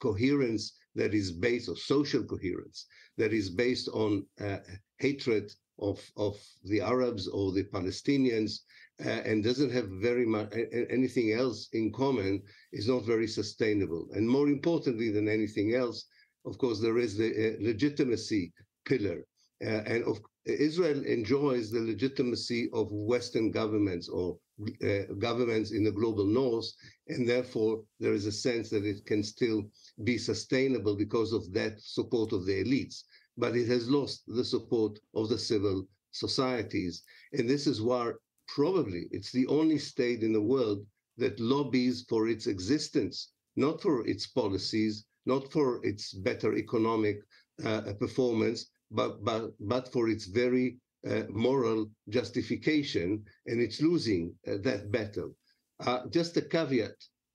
coherence 0.00 0.76
that 0.94 1.14
is 1.14 1.32
based 1.32 1.68
on 1.68 1.76
social 1.76 2.24
coherence 2.24 2.86
that 3.16 3.32
is 3.32 3.50
based 3.50 3.88
on 3.88 4.26
uh, 4.40 4.58
hatred 4.98 5.52
of 5.78 5.98
of 6.16 6.38
the 6.64 6.80
Arabs 6.80 7.28
or 7.28 7.52
the 7.52 7.64
Palestinians 7.64 8.60
uh, 9.04 9.08
and 9.08 9.42
doesn't 9.42 9.72
have 9.72 9.88
very 9.88 10.26
much 10.26 10.52
anything 10.90 11.32
else 11.32 11.68
in 11.72 11.92
common 11.92 12.42
is 12.72 12.88
not 12.88 13.04
very 13.04 13.26
sustainable. 13.26 14.08
And 14.12 14.28
more 14.28 14.48
importantly 14.48 15.10
than 15.10 15.28
anything 15.28 15.74
else, 15.74 16.04
of 16.44 16.58
course, 16.58 16.80
there 16.80 16.98
is 16.98 17.16
the 17.16 17.30
uh, 17.30 17.56
legitimacy 17.60 18.52
pillar, 18.84 19.24
uh, 19.64 19.82
and 19.86 20.04
of 20.04 20.20
Israel 20.44 21.04
enjoys 21.04 21.70
the 21.70 21.80
legitimacy 21.80 22.68
of 22.72 22.88
Western 22.90 23.50
governments 23.52 24.08
or 24.08 24.38
uh, 24.84 25.02
governments 25.18 25.70
in 25.70 25.84
the 25.84 25.92
global 25.92 26.26
north, 26.26 26.66
and 27.08 27.28
therefore 27.28 27.82
there 28.00 28.12
is 28.12 28.26
a 28.26 28.32
sense 28.32 28.68
that 28.70 28.84
it 28.84 29.06
can 29.06 29.22
still 29.22 29.62
be 30.04 30.18
sustainable 30.18 30.96
because 30.96 31.32
of 31.32 31.52
that 31.52 31.80
support 31.80 32.32
of 32.32 32.44
the 32.44 32.64
elites. 32.64 33.04
But 33.36 33.56
it 33.56 33.68
has 33.68 33.88
lost 33.88 34.24
the 34.26 34.44
support 34.44 34.98
of 35.14 35.28
the 35.28 35.38
civil 35.38 35.88
societies. 36.10 37.02
And 37.32 37.48
this 37.48 37.66
is 37.66 37.80
why 37.80 38.12
probably 38.48 39.06
it's 39.10 39.32
the 39.32 39.46
only 39.46 39.78
state 39.78 40.22
in 40.22 40.32
the 40.32 40.42
world 40.42 40.86
that 41.16 41.40
lobbies 41.40 42.04
for 42.08 42.28
its 42.28 42.46
existence, 42.46 43.32
not 43.56 43.80
for 43.80 44.06
its 44.06 44.26
policies, 44.26 45.04
not 45.26 45.50
for 45.52 45.84
its 45.84 46.12
better 46.12 46.54
economic 46.54 47.20
uh, 47.64 47.92
performance, 47.98 48.66
but, 48.90 49.24
but, 49.24 49.52
but 49.60 49.92
for 49.92 50.08
its 50.08 50.26
very 50.26 50.78
uh, 51.08 51.22
moral 51.30 51.90
justification, 52.08 53.24
and 53.46 53.60
it's 53.60 53.80
losing 53.80 54.34
uh, 54.46 54.56
that 54.62 54.90
battle. 54.90 55.34
Uh, 55.80 56.06
just 56.10 56.36
a 56.36 56.42
caveat 56.42 56.94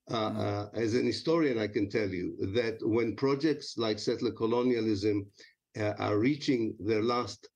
uh, 0.10 0.30
mm-hmm. 0.30 0.40
uh, 0.40 0.66
as 0.74 0.94
an 0.94 1.06
historian, 1.06 1.60
I 1.60 1.68
can 1.68 1.90
tell 1.90 2.10
you 2.10 2.36
that 2.54 2.78
when 2.82 3.16
projects 3.16 3.78
like 3.78 4.00
settler 4.00 4.32
colonialism 4.32 5.26
uh, 5.80 5.94
are 6.00 6.18
reaching 6.18 6.76
their 6.80 7.04
last 7.04 7.50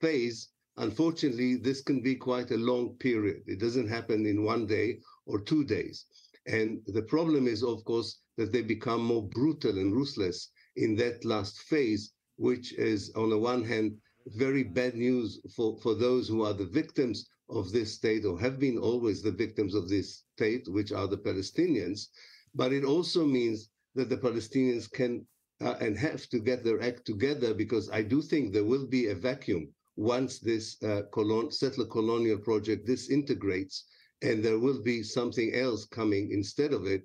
phase, 0.00 0.48
unfortunately, 0.76 1.56
this 1.56 1.82
can 1.82 2.02
be 2.02 2.14
quite 2.14 2.50
a 2.50 2.56
long 2.56 2.96
period. 2.98 3.42
It 3.46 3.58
doesn't 3.58 3.88
happen 3.88 4.26
in 4.26 4.44
one 4.44 4.66
day 4.66 5.00
or 5.26 5.40
two 5.40 5.64
days. 5.64 6.06
And 6.46 6.80
the 6.86 7.02
problem 7.02 7.46
is, 7.46 7.62
of 7.62 7.84
course, 7.84 8.20
that 8.36 8.52
they 8.52 8.62
become 8.62 9.02
more 9.04 9.28
brutal 9.28 9.78
and 9.78 9.92
ruthless 9.92 10.50
in 10.76 10.94
that 10.96 11.24
last 11.24 11.58
phase 11.62 12.12
which 12.38 12.72
is, 12.74 13.10
on 13.16 13.30
the 13.30 13.38
one 13.38 13.64
hand, 13.64 13.96
very 14.26 14.62
bad 14.62 14.94
news 14.94 15.40
for, 15.54 15.76
for 15.80 15.94
those 15.94 16.28
who 16.28 16.44
are 16.44 16.52
the 16.52 16.66
victims 16.66 17.28
of 17.50 17.72
this 17.72 17.94
state 17.94 18.24
or 18.24 18.38
have 18.38 18.58
been 18.58 18.78
always 18.78 19.22
the 19.22 19.32
victims 19.32 19.74
of 19.74 19.88
this 19.88 20.24
state, 20.36 20.66
which 20.68 20.92
are 20.92 21.08
the 21.08 21.16
Palestinians. 21.16 22.08
But 22.54 22.72
it 22.72 22.84
also 22.84 23.26
means 23.26 23.68
that 23.94 24.08
the 24.08 24.16
Palestinians 24.16 24.90
can 24.90 25.26
uh, 25.60 25.74
and 25.80 25.98
have 25.98 26.28
to 26.28 26.38
get 26.38 26.64
their 26.64 26.80
act 26.82 27.04
together 27.04 27.54
because 27.54 27.90
I 27.90 28.02
do 28.02 28.22
think 28.22 28.52
there 28.52 28.64
will 28.64 28.86
be 28.86 29.08
a 29.08 29.14
vacuum 29.14 29.68
once 29.96 30.38
this 30.38 30.80
uh, 30.82 31.02
colon- 31.12 31.50
settler 31.50 31.86
colonial 31.86 32.38
project 32.38 32.86
disintegrates 32.86 33.86
and 34.22 34.44
there 34.44 34.58
will 34.58 34.82
be 34.82 35.02
something 35.02 35.54
else 35.54 35.84
coming 35.86 36.30
instead 36.30 36.72
of 36.72 36.86
it, 36.86 37.02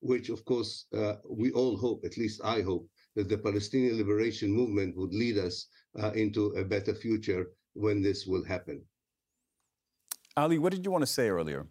which 0.00 0.28
of 0.28 0.44
course 0.44 0.86
uh, 0.96 1.14
we 1.28 1.52
all 1.52 1.76
hope, 1.76 2.04
at 2.04 2.16
least 2.16 2.40
I 2.44 2.62
hope, 2.62 2.88
that 3.14 3.28
the 3.28 3.38
Palestinian 3.38 3.96
liberation 3.96 4.50
movement 4.50 4.96
would 4.96 5.12
lead 5.12 5.38
us 5.38 5.66
uh, 6.00 6.12
into 6.12 6.46
a 6.52 6.64
better 6.64 6.94
future 6.94 7.50
when 7.74 8.02
this 8.02 8.26
will 8.26 8.44
happen. 8.44 8.82
Ali, 10.36 10.58
what 10.58 10.72
did 10.72 10.84
you 10.84 10.90
want 10.90 11.02
to 11.02 11.06
say 11.06 11.28
earlier? 11.28 11.66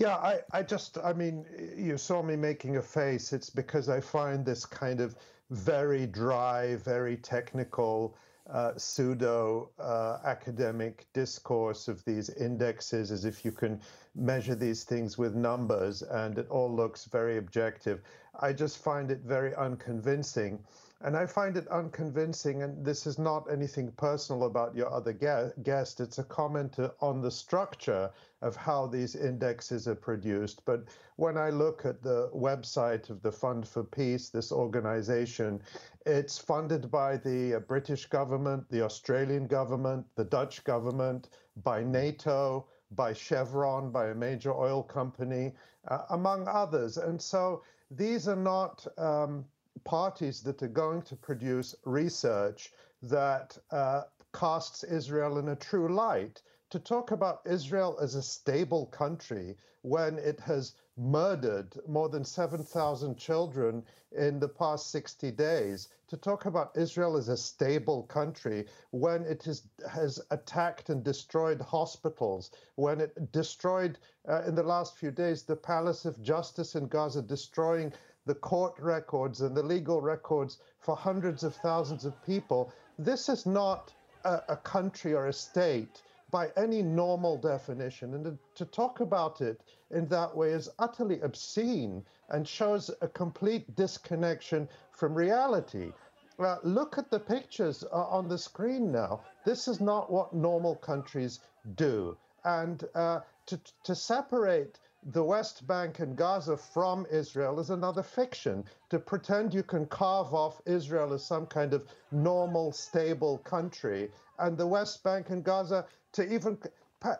Yeah, 0.00 0.16
I, 0.16 0.40
I 0.54 0.62
just, 0.62 0.96
I 0.96 1.12
mean, 1.12 1.44
you 1.76 1.98
saw 1.98 2.22
me 2.22 2.34
making 2.34 2.78
a 2.78 2.82
face. 2.82 3.34
It's 3.34 3.50
because 3.50 3.90
I 3.90 4.00
find 4.00 4.46
this 4.46 4.64
kind 4.64 4.98
of 4.98 5.14
very 5.50 6.06
dry, 6.06 6.76
very 6.76 7.18
technical, 7.18 8.16
uh, 8.48 8.72
pseudo 8.78 9.68
uh, 9.78 10.16
academic 10.24 11.06
discourse 11.12 11.86
of 11.86 12.02
these 12.06 12.30
indexes 12.30 13.12
as 13.12 13.26
if 13.26 13.44
you 13.44 13.52
can 13.52 13.78
measure 14.14 14.54
these 14.54 14.84
things 14.84 15.18
with 15.18 15.34
numbers 15.34 16.00
and 16.00 16.38
it 16.38 16.48
all 16.48 16.74
looks 16.74 17.04
very 17.04 17.36
objective. 17.36 18.00
I 18.40 18.54
just 18.54 18.78
find 18.78 19.10
it 19.10 19.20
very 19.20 19.54
unconvincing. 19.54 20.64
And 21.02 21.16
I 21.16 21.24
find 21.24 21.56
it 21.56 21.66
unconvincing, 21.68 22.62
and 22.62 22.84
this 22.84 23.06
is 23.06 23.18
not 23.18 23.50
anything 23.50 23.90
personal 23.92 24.44
about 24.44 24.76
your 24.76 24.92
other 24.92 25.14
guest. 25.14 25.98
It's 25.98 26.18
a 26.18 26.24
comment 26.24 26.78
on 27.00 27.22
the 27.22 27.30
structure 27.30 28.10
of 28.42 28.54
how 28.54 28.86
these 28.86 29.16
indexes 29.16 29.88
are 29.88 29.94
produced. 29.94 30.62
But 30.66 30.84
when 31.16 31.38
I 31.38 31.48
look 31.48 31.86
at 31.86 32.02
the 32.02 32.28
website 32.34 33.08
of 33.08 33.22
the 33.22 33.32
Fund 33.32 33.66
for 33.66 33.82
Peace, 33.82 34.28
this 34.28 34.52
organization, 34.52 35.62
it's 36.04 36.36
funded 36.36 36.90
by 36.90 37.16
the 37.16 37.64
British 37.66 38.04
government, 38.04 38.68
the 38.68 38.82
Australian 38.84 39.46
government, 39.46 40.04
the 40.16 40.24
Dutch 40.24 40.62
government, 40.64 41.30
by 41.62 41.82
NATO, 41.82 42.66
by 42.90 43.14
Chevron, 43.14 43.90
by 43.90 44.08
a 44.08 44.14
major 44.14 44.52
oil 44.52 44.82
company, 44.82 45.54
uh, 45.88 46.02
among 46.10 46.46
others. 46.46 46.98
And 46.98 47.20
so 47.20 47.62
these 47.90 48.28
are 48.28 48.36
not. 48.36 48.86
Um, 48.98 49.46
parties 49.84 50.42
that 50.42 50.62
are 50.62 50.68
going 50.68 51.02
to 51.02 51.16
produce 51.16 51.74
research 51.84 52.72
that 53.02 53.56
uh, 53.70 54.02
casts 54.32 54.84
Israel 54.84 55.38
in 55.38 55.48
a 55.48 55.56
true 55.56 55.94
light. 55.94 56.42
To 56.70 56.78
talk 56.78 57.10
about 57.10 57.40
Israel 57.46 57.98
as 58.00 58.14
a 58.14 58.22
stable 58.22 58.86
country 58.86 59.56
when 59.82 60.18
it 60.18 60.38
has 60.40 60.74
murdered 60.96 61.76
more 61.88 62.08
than 62.08 62.24
7,000 62.24 63.16
children 63.16 63.82
in 64.12 64.38
the 64.38 64.48
past 64.48 64.90
60 64.90 65.30
days, 65.32 65.88
to 66.08 66.16
talk 66.16 66.44
about 66.44 66.76
Israel 66.76 67.16
as 67.16 67.28
a 67.28 67.36
stable 67.36 68.02
country 68.04 68.66
when 68.90 69.24
it 69.24 69.46
is, 69.46 69.62
has 69.90 70.20
attacked 70.30 70.90
and 70.90 71.02
destroyed 71.02 71.60
hospitals, 71.60 72.50
when 72.74 73.00
it 73.00 73.32
destroyed 73.32 73.98
uh, 74.28 74.42
in 74.42 74.54
the 74.54 74.62
last 74.62 74.96
few 74.96 75.10
days 75.10 75.42
the 75.42 75.56
Palace 75.56 76.04
of 76.04 76.20
Justice 76.20 76.74
in 76.74 76.86
Gaza, 76.86 77.22
destroying 77.22 77.92
the 78.26 78.34
court 78.34 78.74
records 78.78 79.40
and 79.40 79.56
the 79.56 79.62
legal 79.62 80.00
records 80.00 80.58
for 80.78 80.94
hundreds 80.94 81.42
of 81.42 81.54
thousands 81.56 82.04
of 82.04 82.22
people. 82.24 82.72
This 82.98 83.28
is 83.28 83.46
not 83.46 83.92
a, 84.24 84.42
a 84.48 84.56
country 84.56 85.14
or 85.14 85.26
a 85.26 85.32
state 85.32 86.02
by 86.30 86.50
any 86.56 86.82
normal 86.82 87.36
definition. 87.36 88.14
And 88.14 88.38
to, 88.54 88.64
talk 88.66 89.00
about 89.00 89.40
it 89.40 89.62
in 89.90 90.06
that 90.08 90.36
way 90.36 90.50
is 90.50 90.68
utterly 90.78 91.20
obscene 91.22 92.04
and 92.28 92.46
shows 92.46 92.90
a 93.00 93.08
complete 93.08 93.74
disconnection 93.74 94.68
from 94.92 95.14
reality. 95.14 95.92
Uh, 96.38 96.58
look 96.62 96.98
at 96.98 97.10
the 97.10 97.18
pictures 97.18 97.84
uh, 97.84 98.06
on 98.06 98.28
the 98.28 98.38
screen 98.38 98.92
now. 98.92 99.20
This 99.44 99.66
is 99.66 99.80
not 99.80 100.10
what 100.10 100.32
normal 100.32 100.76
countries 100.76 101.40
do. 101.74 102.16
And 102.44 102.84
uh, 102.94 103.20
to, 103.46 103.60
to 103.84 103.94
separate 103.94 104.78
the 105.04 105.24
West 105.24 105.66
Bank 105.66 106.00
and 106.00 106.14
Gaza 106.14 106.56
from 106.58 107.06
Israel 107.10 107.58
is 107.58 107.70
another 107.70 108.02
fiction. 108.02 108.64
To 108.90 108.98
pretend 108.98 109.54
you 109.54 109.62
can 109.62 109.86
carve 109.86 110.34
off 110.34 110.60
Israel 110.66 111.14
as 111.14 111.24
some 111.24 111.46
kind 111.46 111.72
of 111.72 111.88
normal, 112.12 112.70
stable 112.72 113.38
country, 113.38 114.10
and 114.38 114.58
the 114.58 114.66
West 114.66 115.02
Bank 115.02 115.30
and 115.30 115.42
Gaza 115.42 115.86
to 116.12 116.30
even. 116.32 116.58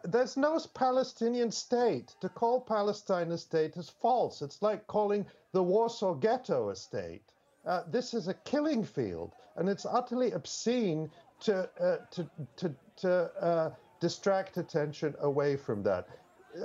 There's 0.05 0.37
no 0.37 0.61
Palestinian 0.75 1.51
state. 1.51 2.15
To 2.21 2.29
call 2.29 2.61
Palestine 2.61 3.33
a 3.33 3.39
state 3.39 3.79
is 3.79 3.89
false. 3.89 4.43
It's 4.43 4.61
like 4.61 4.87
calling 4.87 5.25
the 5.53 5.63
Warsaw 5.63 6.13
Ghetto 6.13 6.69
a 6.69 6.77
state. 6.77 7.33
Uh, 7.65 7.85
this 7.91 8.13
is 8.13 8.29
a 8.29 8.35
killing 8.35 8.85
field, 8.85 9.35
and 9.57 9.71
it's 9.71 9.87
utterly 9.87 10.33
obscene 10.33 11.11
to 11.41 11.71
uh, 11.81 11.97
to 12.11 12.29
to, 12.57 12.75
to 12.97 13.11
uh, 13.43 13.71
distract 14.01 14.59
attention 14.59 15.15
away 15.21 15.57
from 15.57 15.83
that 15.85 16.09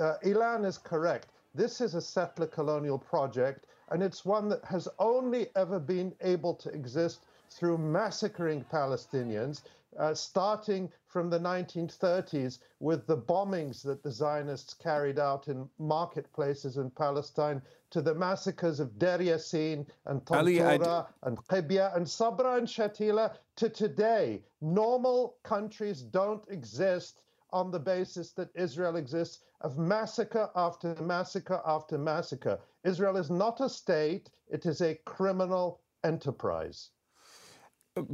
uh, 0.00 0.14
Ilan 0.24 0.64
is 0.64 0.78
correct. 0.78 1.28
This 1.54 1.80
is 1.80 1.94
a 1.94 2.00
settler 2.00 2.46
colonial 2.46 2.98
project, 2.98 3.66
and 3.90 4.02
it's 4.02 4.24
one 4.24 4.48
that 4.48 4.64
has 4.64 4.88
only 4.98 5.48
ever 5.56 5.78
been 5.78 6.14
able 6.20 6.54
to 6.54 6.70
exist 6.70 7.24
through 7.50 7.78
massacring 7.78 8.64
Palestinians, 8.64 9.62
uh, 9.98 10.12
starting 10.12 10.90
from 11.06 11.30
the 11.30 11.38
1930s 11.38 12.58
with 12.80 13.06
the 13.06 13.16
bombings 13.16 13.82
that 13.82 14.02
the 14.02 14.10
Zionists 14.10 14.74
carried 14.74 15.18
out 15.18 15.48
in 15.48 15.68
marketplaces 15.78 16.76
in 16.76 16.90
Palestine, 16.90 17.62
to 17.88 18.02
the 18.02 18.14
massacres 18.14 18.80
of 18.80 18.98
Deir 18.98 19.18
Yassin 19.18 19.86
and 20.04 20.22
Tantura 20.26 21.06
and 21.22 21.38
Qibya 21.46 21.96
and 21.96 22.06
Sabra 22.06 22.56
and 22.56 22.66
Shatila, 22.66 23.34
to 23.56 23.68
today. 23.70 24.42
Normal 24.60 25.36
countries 25.44 26.02
don't 26.02 26.44
exist 26.48 27.22
on 27.52 27.70
the 27.70 27.78
basis 27.78 28.32
that 28.32 28.50
Israel 28.54 28.96
exists 28.96 29.38
of 29.66 29.78
massacre 29.78 30.48
after 30.54 30.94
massacre 31.02 31.60
after 31.66 31.98
massacre. 31.98 32.56
Israel 32.84 33.16
is 33.16 33.30
not 33.30 33.60
a 33.60 33.68
state, 33.68 34.30
it 34.48 34.64
is 34.64 34.80
a 34.80 34.94
criminal 35.04 35.80
enterprise. 36.04 36.90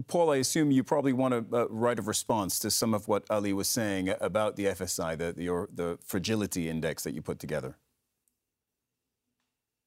Paul, 0.06 0.30
I 0.30 0.36
assume 0.36 0.70
you 0.70 0.82
probably 0.82 1.12
want 1.12 1.50
to 1.50 1.56
uh, 1.56 1.66
write 1.68 1.98
a 1.98 2.02
response 2.02 2.58
to 2.60 2.70
some 2.70 2.94
of 2.94 3.06
what 3.06 3.24
Ali 3.28 3.52
was 3.52 3.68
saying 3.68 4.14
about 4.20 4.56
the 4.56 4.66
FSI, 4.66 5.18
the, 5.18 5.34
the, 5.34 5.66
the 5.74 5.98
fragility 6.02 6.70
index 6.70 7.02
that 7.02 7.12
you 7.12 7.20
put 7.20 7.38
together. 7.38 7.76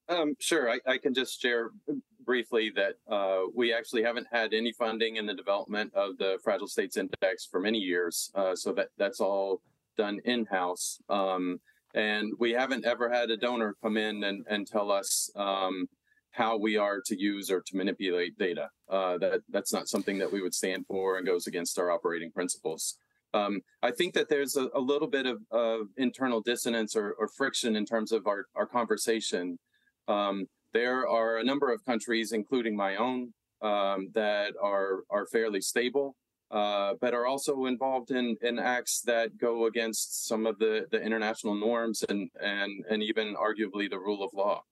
Um, 0.08 0.36
sure, 0.38 0.70
I, 0.70 0.78
I, 0.86 0.98
can 0.98 1.14
just 1.14 1.40
share 1.42 1.70
briefly 2.24 2.70
that 2.76 2.94
uh, 3.12 3.46
we 3.56 3.74
actually 3.74 4.04
haven't 4.04 4.28
had 4.30 4.54
any 4.54 4.70
funding 4.70 5.16
in 5.16 5.26
the 5.26 5.34
development 5.34 5.92
of 5.94 6.16
the 6.18 6.38
Fragile 6.44 6.68
States 6.68 6.96
Index 6.96 7.44
for 7.44 7.58
many 7.58 7.78
years. 7.78 8.30
Uh, 8.36 8.54
so 8.54 8.72
that 8.74 8.90
that's 8.98 9.20
all 9.20 9.62
done 9.96 10.20
in 10.24 10.46
house, 10.46 10.98
um, 11.08 11.60
and 11.94 12.32
we 12.38 12.52
haven't 12.52 12.84
ever 12.84 13.10
had 13.10 13.30
a 13.30 13.36
donor 13.36 13.74
come 13.82 13.96
in 13.96 14.24
and, 14.24 14.44
and 14.48 14.66
tell 14.66 14.92
us 14.92 15.30
um, 15.36 15.88
how 16.30 16.56
we 16.56 16.76
are 16.76 17.00
to 17.06 17.18
use 17.18 17.50
or 17.50 17.62
to 17.62 17.76
manipulate 17.76 18.36
data. 18.38 18.68
Uh, 18.90 19.16
that 19.18 19.40
that's 19.48 19.72
not 19.72 19.88
something 19.88 20.18
that 20.18 20.30
we 20.30 20.42
would 20.42 20.54
stand 20.54 20.84
for 20.86 21.16
and 21.16 21.26
goes 21.26 21.46
against 21.46 21.78
our 21.78 21.90
operating 21.90 22.30
principles. 22.30 22.98
Um, 23.34 23.60
I 23.82 23.90
think 23.90 24.14
that 24.14 24.28
there's 24.28 24.56
a, 24.56 24.68
a 24.74 24.80
little 24.80 25.08
bit 25.08 25.26
of, 25.26 25.38
of 25.50 25.88
internal 25.96 26.40
dissonance 26.40 26.94
or, 26.96 27.14
or, 27.18 27.28
friction 27.28 27.76
in 27.76 27.84
terms 27.84 28.12
of 28.12 28.26
our, 28.26 28.46
our 28.54 28.66
conversation. 28.66 29.58
Um, 30.08 30.46
there 30.72 31.06
are 31.08 31.38
a 31.38 31.44
number 31.44 31.72
of 31.72 31.84
countries, 31.84 32.32
including 32.32 32.76
my 32.76 32.96
own, 32.96 33.32
um, 33.62 34.08
that 34.14 34.52
are 34.62 35.00
are 35.10 35.26
fairly 35.26 35.60
stable, 35.60 36.14
uh, 36.50 36.94
but 37.00 37.14
are 37.14 37.26
also 37.26 37.66
involved 37.66 38.10
in, 38.10 38.36
in 38.42 38.58
acts 38.58 39.02
that 39.02 39.36
go 39.36 39.66
against 39.66 40.26
some 40.26 40.46
of 40.46 40.58
the, 40.58 40.86
the 40.90 41.00
international 41.00 41.54
norms 41.54 42.04
and, 42.08 42.30
and, 42.40 42.84
and 42.88 43.02
even 43.02 43.34
arguably 43.34 43.90
the 43.90 43.98
rule 43.98 44.22
of 44.22 44.32
law. 44.32 44.62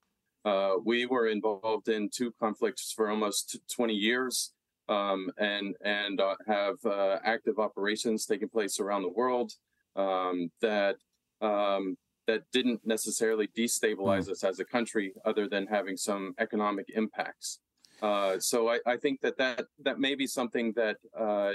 Uh, 0.45 0.75
we 0.85 1.07
were 1.07 1.27
involved 1.27 1.89
in 1.89 2.09
two 2.09 2.33
conflicts 2.39 2.93
for 2.93 3.09
almost 3.09 3.59
20 3.75 3.95
years 3.95 4.53
um, 4.89 5.31
and 5.39 5.75
and 5.83 6.21
uh, 6.21 6.35
have 6.47 6.77
uh, 6.85 7.19
active 7.25 7.59
operations 7.59 8.27
taking 8.27 8.49
place 8.49 8.79
around 8.79 9.03
the 9.03 9.09
world 9.09 9.53
um, 9.97 10.51
that 10.61 10.97
um, 11.41 11.97
that 12.27 12.43
didn't 12.53 12.81
necessarily 12.85 13.49
destabilize 13.57 14.27
mm. 14.27 14.31
us 14.31 14.45
as 14.45 14.61
a 14.61 14.65
country, 14.65 15.13
other 15.25 15.49
than 15.49 15.67
having 15.67 15.97
some 15.97 16.35
economic 16.39 16.87
impacts. 16.95 17.61
Uh, 18.03 18.39
so 18.39 18.69
I, 18.69 18.81
I, 18.87 18.97
think 18.97 19.21
that, 19.23 19.39
that 19.39 19.67
that 19.83 19.99
may 19.99 20.15
be 20.15 20.27
something 20.27 20.73
that 20.73 20.97
uh, 21.19 21.53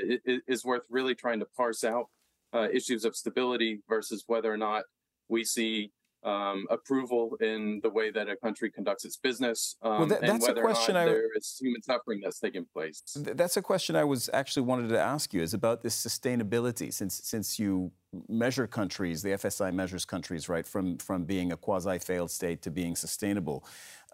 is 0.48 0.66
worth 0.66 0.84
really 0.90 1.14
trying 1.14 1.40
to 1.40 1.46
parse 1.56 1.84
out 1.84 2.08
uh, 2.54 2.68
issues 2.74 3.06
of 3.06 3.16
stability 3.16 3.80
versus 3.88 4.24
whether 4.28 4.52
or 4.52 4.58
not 4.58 4.84
we 5.28 5.44
see 5.44 5.92
um, 6.24 6.66
approval 6.70 7.38
in 7.40 7.80
the 7.82 7.90
way 7.90 8.12
that 8.12 8.28
a 8.28 8.36
country 8.36 8.70
conducts 8.70 9.06
its 9.06 9.18
business, 9.18 9.78
um, 9.82 10.00
well, 10.00 10.06
that, 10.08 10.24
and 10.24 10.42
whether 10.42 10.64
or 10.64 10.74
not 10.74 10.90
I, 10.90 11.06
there 11.06 11.24
is 11.36 11.58
human 11.60 11.82
suffering 11.82 12.20
that's 12.22 12.40
taking 12.40 12.66
place. 12.74 13.02
That's 13.16 13.56
a 13.58 13.62
question 13.62 13.96
I 13.96 14.04
was 14.04 14.30
actually 14.34 14.64
wanted 14.64 14.90
to 14.90 15.00
ask 15.00 15.34
you 15.34 15.42
is 15.42 15.54
about 15.54 15.82
this 15.82 15.96
sustainability. 15.96 16.94
Since 16.94 17.22
since 17.24 17.58
you 17.58 17.92
measure 18.28 18.68
countries, 18.68 19.22
the 19.22 19.30
FSI 19.30 19.74
measures 19.74 20.06
countries 20.06 20.50
right 20.50 20.66
from 20.66 20.98
from 20.98 21.26
being 21.26 21.52
a 21.52 21.58
quasi 21.58 22.00
failed 22.00 22.32
state 22.32 22.62
to 22.64 22.72
being 22.72 22.96
sustainable. 22.96 23.64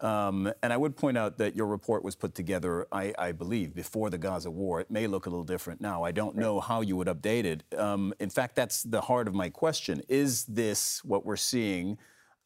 Um, 0.00 0.52
and 0.62 0.72
I 0.72 0.76
would 0.76 0.96
point 0.96 1.16
out 1.16 1.38
that 1.38 1.56
your 1.56 1.66
report 1.66 2.04
was 2.04 2.14
put 2.14 2.34
together, 2.34 2.86
I, 2.92 3.14
I, 3.18 3.32
believe, 3.32 3.74
before 3.74 4.10
the 4.10 4.18
Gaza 4.18 4.50
war. 4.50 4.80
It 4.80 4.90
may 4.90 5.06
look 5.06 5.24
a 5.24 5.30
little 5.30 5.44
different 5.44 5.80
now. 5.80 6.02
I 6.02 6.12
don't 6.12 6.36
know 6.36 6.60
how 6.60 6.82
you 6.82 6.96
would 6.96 7.08
update 7.08 7.44
it. 7.44 7.64
Um, 7.78 8.12
in 8.20 8.28
fact, 8.28 8.56
that's 8.56 8.82
the 8.82 9.00
heart 9.00 9.26
of 9.26 9.34
my 9.34 9.48
question. 9.48 10.02
Is 10.08 10.44
this 10.44 11.02
what 11.02 11.24
we're 11.24 11.36
seeing 11.36 11.96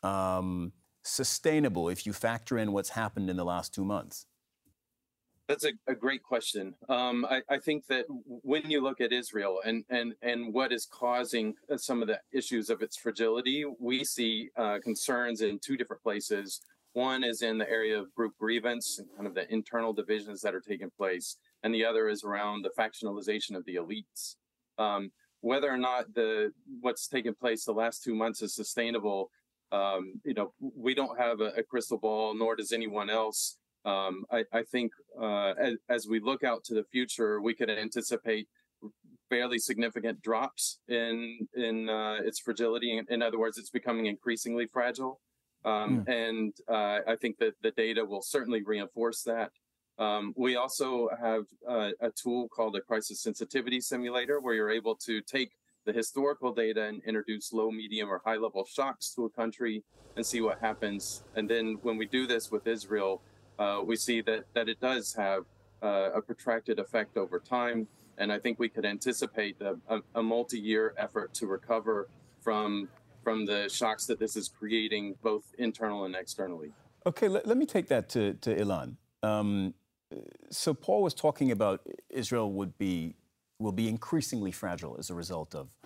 um, 0.04 0.72
sustainable 1.02 1.88
if 1.88 2.06
you 2.06 2.12
factor 2.12 2.56
in 2.56 2.70
what's 2.70 2.90
happened 2.90 3.28
in 3.28 3.36
the 3.36 3.44
last 3.44 3.74
two 3.74 3.84
months? 3.84 4.26
That's 5.50 5.64
a, 5.64 5.72
a 5.88 5.96
great 5.96 6.22
question. 6.22 6.76
Um, 6.88 7.26
I, 7.28 7.42
I, 7.50 7.58
think 7.58 7.84
that 7.88 8.04
when 8.08 8.70
you 8.70 8.80
look 8.80 9.00
at 9.00 9.12
Israel 9.12 9.60
and 9.64 9.84
and 9.90 10.14
and 10.22 10.54
what 10.54 10.70
is 10.70 10.86
causing 10.86 11.54
some 11.76 12.02
of 12.02 12.06
the 12.06 12.20
issues 12.32 12.70
of 12.70 12.82
its 12.82 12.96
fragility, 12.96 13.64
we 13.80 14.04
see 14.04 14.50
uh, 14.56 14.78
concerns 14.80 15.40
in 15.40 15.58
two 15.58 15.76
different 15.76 16.04
places. 16.04 16.60
One 16.92 17.24
is 17.24 17.42
in 17.42 17.58
the 17.58 17.68
area 17.68 17.98
of 17.98 18.14
group 18.14 18.34
grievance 18.38 19.00
and 19.00 19.08
kind 19.16 19.26
of 19.26 19.34
the 19.34 19.52
internal 19.52 19.92
divisions 19.92 20.40
that 20.42 20.54
are 20.54 20.60
taking 20.60 20.90
place, 20.96 21.36
and 21.64 21.74
the 21.74 21.84
other 21.84 22.08
is 22.08 22.22
around 22.22 22.62
the 22.62 22.70
factionalization 22.78 23.56
of 23.56 23.64
the 23.64 23.74
elites. 23.74 24.36
Um, 24.78 25.10
whether 25.40 25.68
or 25.68 25.78
not 25.78 26.14
the 26.14 26.52
what's 26.80 27.08
taken 27.08 27.34
place 27.34 27.64
the 27.64 27.72
last 27.72 28.04
two 28.04 28.14
months 28.14 28.40
is 28.40 28.54
sustainable, 28.54 29.32
um, 29.72 30.20
you 30.24 30.34
know, 30.34 30.52
we 30.60 30.94
don't 30.94 31.18
have 31.18 31.40
a, 31.40 31.52
a, 31.56 31.62
crystal 31.62 31.98
ball, 31.98 32.34
nor 32.34 32.56
does 32.56 32.72
anyone 32.72 33.08
else. 33.08 33.56
Um, 33.84 34.24
I, 34.30 34.44
I, 34.52 34.62
think 34.62 34.92
uh, 35.20 35.54
as, 35.58 35.74
as, 35.88 36.06
we 36.06 36.20
look 36.20 36.44
out 36.44 36.64
to 36.64 36.74
the 36.74 36.84
future, 36.84 37.40
we 37.40 37.54
could 37.54 37.70
anticipate 37.70 38.46
fairly 39.30 39.58
significant 39.58 40.20
drops 40.20 40.80
in 40.88 41.48
in 41.54 41.88
uh, 41.88 42.18
its 42.22 42.40
fragility. 42.40 42.98
In, 42.98 43.06
in 43.08 43.22
other 43.22 43.38
words, 43.38 43.56
it's 43.56 43.70
becoming 43.70 44.06
increasingly 44.06 44.66
fragile. 44.66 45.20
Um, 45.64 46.04
yeah. 46.06 46.14
And 46.14 46.52
uh, 46.68 46.98
I 47.06 47.16
think 47.20 47.38
that 47.38 47.54
the 47.62 47.70
data 47.70 48.04
will 48.04 48.22
certainly 48.22 48.62
reinforce 48.62 49.22
that. 49.22 49.50
Um, 49.98 50.32
we 50.36 50.56
also 50.56 51.08
have 51.20 51.44
uh, 51.68 51.90
a 52.00 52.10
tool 52.10 52.48
called 52.48 52.74
a 52.76 52.80
crisis 52.80 53.22
sensitivity 53.22 53.80
simulator 53.80 54.40
where 54.40 54.54
you're 54.54 54.70
able 54.70 54.96
to 55.06 55.20
take 55.22 55.52
the 55.84 55.92
historical 55.92 56.52
data 56.52 56.84
and 56.86 57.02
introduce 57.06 57.52
low, 57.52 57.70
medium, 57.70 58.08
or 58.08 58.20
high 58.24 58.36
level 58.36 58.64
shocks 58.64 59.14
to 59.14 59.24
a 59.24 59.30
country 59.30 59.82
and 60.16 60.24
see 60.24 60.40
what 60.40 60.58
happens. 60.60 61.22
And 61.36 61.48
then 61.48 61.78
when 61.82 61.96
we 61.96 62.06
do 62.06 62.26
this 62.26 62.50
with 62.50 62.66
Israel, 62.66 63.22
uh, 63.60 63.82
we 63.84 63.94
see 63.94 64.22
that, 64.22 64.44
that 64.54 64.68
it 64.68 64.80
does 64.80 65.14
have 65.14 65.44
uh, 65.82 66.10
a 66.14 66.20
protracted 66.20 66.78
effect 66.78 67.16
over 67.16 67.38
time. 67.38 67.86
And 68.18 68.32
I 68.32 68.38
think 68.38 68.58
we 68.58 68.68
could 68.68 68.84
anticipate 68.84 69.56
a, 69.60 69.76
a, 69.88 70.00
a 70.16 70.22
multi 70.22 70.58
year 70.58 70.94
effort 70.98 71.32
to 71.34 71.46
recover 71.46 72.08
from 72.40 72.88
from 73.22 73.44
the 73.44 73.68
shocks 73.68 74.06
that 74.06 74.18
this 74.18 74.34
is 74.34 74.48
creating, 74.48 75.14
both 75.22 75.44
internal 75.58 76.06
and 76.06 76.14
externally. 76.14 76.72
Okay, 77.04 77.28
let, 77.28 77.46
let 77.46 77.58
me 77.58 77.66
take 77.66 77.86
that 77.88 78.08
to, 78.08 78.32
to 78.34 78.56
Ilan. 78.56 78.96
Um, 79.22 79.74
so 80.50 80.72
Paul 80.72 81.02
was 81.02 81.12
talking 81.12 81.50
about 81.50 81.82
Israel 82.08 82.50
would 82.52 82.78
be 82.78 83.14
will 83.58 83.72
be 83.72 83.88
increasingly 83.88 84.52
fragile 84.52 84.96
as 84.98 85.10
a 85.10 85.14
result 85.14 85.54
of 85.54 85.76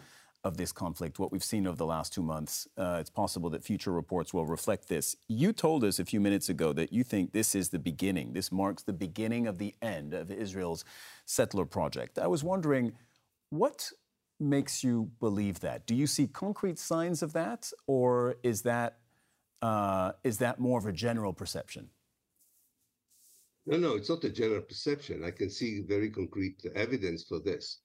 of 0.44 0.56
this 0.56 0.72
conflict. 0.72 1.18
What 1.18 1.32
we've 1.32 1.42
seen 1.42 1.66
over 1.66 1.76
the 1.76 1.86
last 1.86 2.12
two 2.12 2.22
months, 2.22 2.68
uh, 2.76 2.98
it's 3.00 3.10
possible 3.10 3.50
that 3.50 3.64
future 3.64 3.92
reports 3.92 4.34
will 4.34 4.46
reflect 4.46 4.88
this. 4.88 5.16
You 5.26 5.52
told 5.52 5.82
us 5.82 5.98
a 5.98 6.04
few 6.04 6.20
minutes 6.20 6.48
ago 6.48 6.72
that 6.74 6.92
you 6.92 7.02
think 7.02 7.32
this 7.32 7.54
is 7.54 7.70
the 7.70 7.78
beginning. 7.78 8.34
This 8.34 8.52
marks 8.52 8.82
the 8.82 8.92
beginning 8.92 9.46
of 9.46 9.58
the 9.58 9.74
end 9.80 10.12
of 10.12 10.30
Israel's 10.30 10.84
settler 11.24 11.64
project. 11.64 12.18
I 12.18 12.26
was 12.26 12.44
wondering 12.44 12.92
what 13.48 13.90
makes 14.40 14.84
you 14.84 15.10
believe 15.20 15.60
that? 15.60 15.86
Do 15.86 15.94
you 15.94 16.06
see 16.06 16.26
concrete 16.26 16.78
signs 16.78 17.22
of 17.22 17.32
that, 17.32 17.70
or 17.86 18.36
is 18.42 18.62
that 18.62 18.98
uh, 19.62 20.12
is 20.22 20.38
that 20.38 20.60
more 20.60 20.78
of 20.78 20.86
a 20.86 20.92
general 20.92 21.32
perception? 21.32 21.88
No, 23.66 23.78
no, 23.78 23.94
it's 23.94 24.10
not 24.10 24.22
a 24.24 24.30
general 24.30 24.60
perception. 24.60 25.24
I 25.24 25.30
can 25.30 25.48
see 25.48 25.80
very 25.88 26.10
concrete 26.10 26.62
evidence 26.74 27.24
for 27.24 27.40
this. 27.40 27.78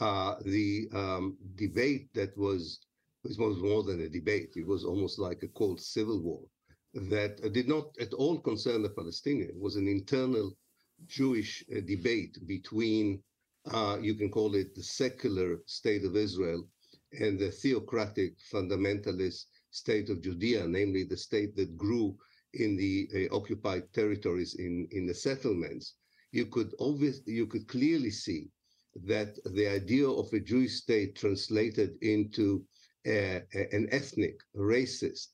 Uh, 0.00 0.34
the 0.44 0.88
um, 0.92 1.36
debate 1.54 2.08
that 2.14 2.36
was 2.36 2.80
it 3.24 3.38
was 3.38 3.58
more 3.58 3.82
than 3.82 4.00
a 4.00 4.08
debate. 4.08 4.52
It 4.56 4.66
was 4.66 4.84
almost 4.84 5.18
like 5.18 5.42
a 5.42 5.48
cold 5.48 5.80
civil 5.80 6.20
war 6.20 6.42
that 6.94 7.52
did 7.52 7.68
not 7.68 7.96
at 8.00 8.12
all 8.12 8.38
concern 8.40 8.82
the 8.82 8.90
Palestinians. 8.90 9.50
It 9.50 9.60
was 9.60 9.76
an 9.76 9.88
internal 9.88 10.52
Jewish 11.06 11.64
uh, 11.70 11.80
debate 11.80 12.38
between 12.46 13.22
uh, 13.72 13.98
you 14.00 14.14
can 14.14 14.30
call 14.30 14.54
it 14.54 14.74
the 14.74 14.82
secular 14.82 15.58
state 15.66 16.04
of 16.04 16.16
Israel 16.16 16.68
and 17.12 17.38
the 17.38 17.50
theocratic 17.50 18.38
fundamentalist 18.52 19.46
state 19.70 20.10
of 20.10 20.22
Judea, 20.22 20.66
namely 20.68 21.04
the 21.04 21.16
state 21.16 21.56
that 21.56 21.76
grew 21.76 22.16
in 22.54 22.76
the 22.76 23.08
uh, 23.14 23.34
occupied 23.34 23.92
territories 23.92 24.54
in, 24.54 24.86
in 24.92 25.06
the 25.06 25.14
settlements, 25.14 25.94
you 26.32 26.46
could 26.46 26.72
obviously 26.78 27.32
you 27.32 27.46
could 27.46 27.66
clearly 27.68 28.10
see 28.10 28.50
that 29.04 29.38
the 29.54 29.66
idea 29.66 30.08
of 30.08 30.32
a 30.32 30.40
Jewish 30.40 30.74
state 30.74 31.16
translated 31.16 31.96
into 32.02 32.64
a, 33.06 33.42
a, 33.54 33.74
an 33.74 33.88
ethnic, 33.90 34.40
racist 34.56 35.28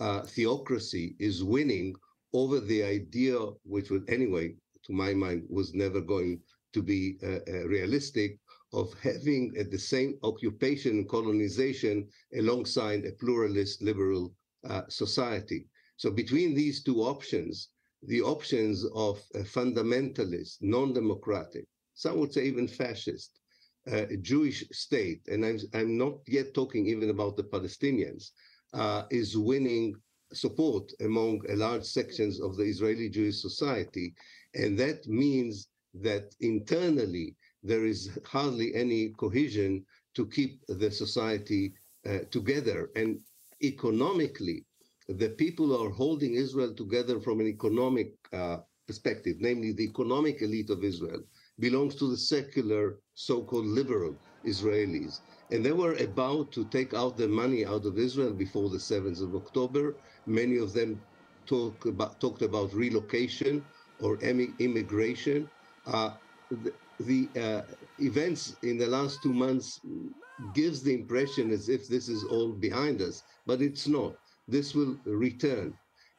uh, 0.00 0.22
theocracy 0.22 1.14
is 1.18 1.44
winning 1.44 1.94
over 2.32 2.60
the 2.60 2.82
idea, 2.82 3.38
which 3.64 3.90
would 3.90 4.08
anyway, 4.08 4.54
to 4.84 4.92
my 4.92 5.12
mind, 5.12 5.44
was 5.48 5.74
never 5.74 6.00
going 6.00 6.40
to 6.72 6.82
be 6.82 7.18
uh, 7.22 7.40
uh, 7.48 7.66
realistic 7.68 8.38
of 8.72 8.94
having 9.02 9.54
at 9.58 9.70
the 9.70 9.78
same 9.78 10.18
occupation 10.22 10.92
and 10.98 11.08
colonization 11.08 12.08
alongside 12.38 13.04
a 13.04 13.12
pluralist 13.12 13.82
liberal 13.82 14.34
uh, 14.68 14.82
society. 14.88 15.66
So 15.96 16.10
between 16.10 16.54
these 16.54 16.82
two 16.82 17.02
options, 17.02 17.68
the 18.02 18.22
options 18.22 18.84
of 18.94 19.22
a 19.34 19.40
fundamentalist, 19.40 20.56
non-democratic, 20.62 21.66
some 21.94 22.18
would 22.18 22.32
say 22.32 22.44
even 22.44 22.68
fascist, 22.68 23.40
uh, 23.90 24.06
Jewish 24.20 24.64
state, 24.70 25.22
and 25.28 25.44
I'm, 25.44 25.58
I'm 25.74 25.98
not 25.98 26.18
yet 26.26 26.54
talking 26.54 26.86
even 26.86 27.10
about 27.10 27.36
the 27.36 27.44
Palestinians, 27.44 28.30
uh, 28.72 29.04
is 29.10 29.36
winning 29.36 29.94
support 30.32 30.90
among 31.00 31.42
a 31.48 31.56
large 31.56 31.84
sections 31.84 32.40
of 32.40 32.56
the 32.56 32.64
Israeli 32.64 33.08
Jewish 33.08 33.40
society. 33.40 34.14
And 34.54 34.78
that 34.78 35.06
means 35.06 35.68
that 35.94 36.34
internally 36.40 37.36
there 37.62 37.84
is 37.84 38.18
hardly 38.24 38.74
any 38.74 39.10
cohesion 39.10 39.84
to 40.14 40.26
keep 40.26 40.60
the 40.68 40.90
society 40.90 41.74
uh, 42.06 42.20
together. 42.30 42.90
And 42.96 43.20
economically, 43.62 44.64
the 45.08 45.30
people 45.30 45.70
are 45.82 45.90
holding 45.90 46.34
Israel 46.34 46.74
together 46.74 47.20
from 47.20 47.40
an 47.40 47.46
economic 47.46 48.14
uh, 48.32 48.58
perspective, 48.86 49.36
namely 49.40 49.72
the 49.72 49.84
economic 49.84 50.42
elite 50.42 50.70
of 50.70 50.84
Israel 50.84 51.22
belongs 51.62 51.94
to 51.96 52.10
the 52.10 52.18
secular, 52.18 52.84
so-called 53.14 53.66
liberal 53.80 54.14
Israelis. 54.44 55.14
And 55.52 55.64
they 55.64 55.72
were 55.72 55.94
about 56.10 56.52
to 56.54 56.62
take 56.76 56.92
out 56.94 57.16
the 57.16 57.28
money 57.28 57.64
out 57.64 57.86
of 57.86 57.98
Israel 57.98 58.34
before 58.34 58.68
the 58.70 58.84
7th 58.92 59.22
of 59.22 59.36
October. 59.36 59.84
Many 60.26 60.58
of 60.58 60.74
them 60.74 60.90
talk 61.46 61.86
about, 61.86 62.20
talked 62.20 62.42
about 62.42 62.74
relocation 62.74 63.64
or 64.00 64.18
immigration. 64.22 65.48
Uh, 65.86 66.10
the, 66.50 66.72
the 67.10 67.22
uh, 67.46 67.62
events 67.98 68.56
in 68.64 68.76
the 68.78 68.88
last 68.96 69.22
two 69.22 69.34
months 69.46 69.80
gives 70.54 70.82
the 70.82 70.94
impression 70.94 71.52
as 71.52 71.68
if 71.68 71.88
this 71.88 72.08
is 72.08 72.24
all 72.24 72.52
behind 72.54 73.00
us, 73.02 73.22
but 73.46 73.62
it's 73.62 73.86
not. 73.86 74.16
This 74.48 74.74
will 74.74 74.96
return. 75.06 75.74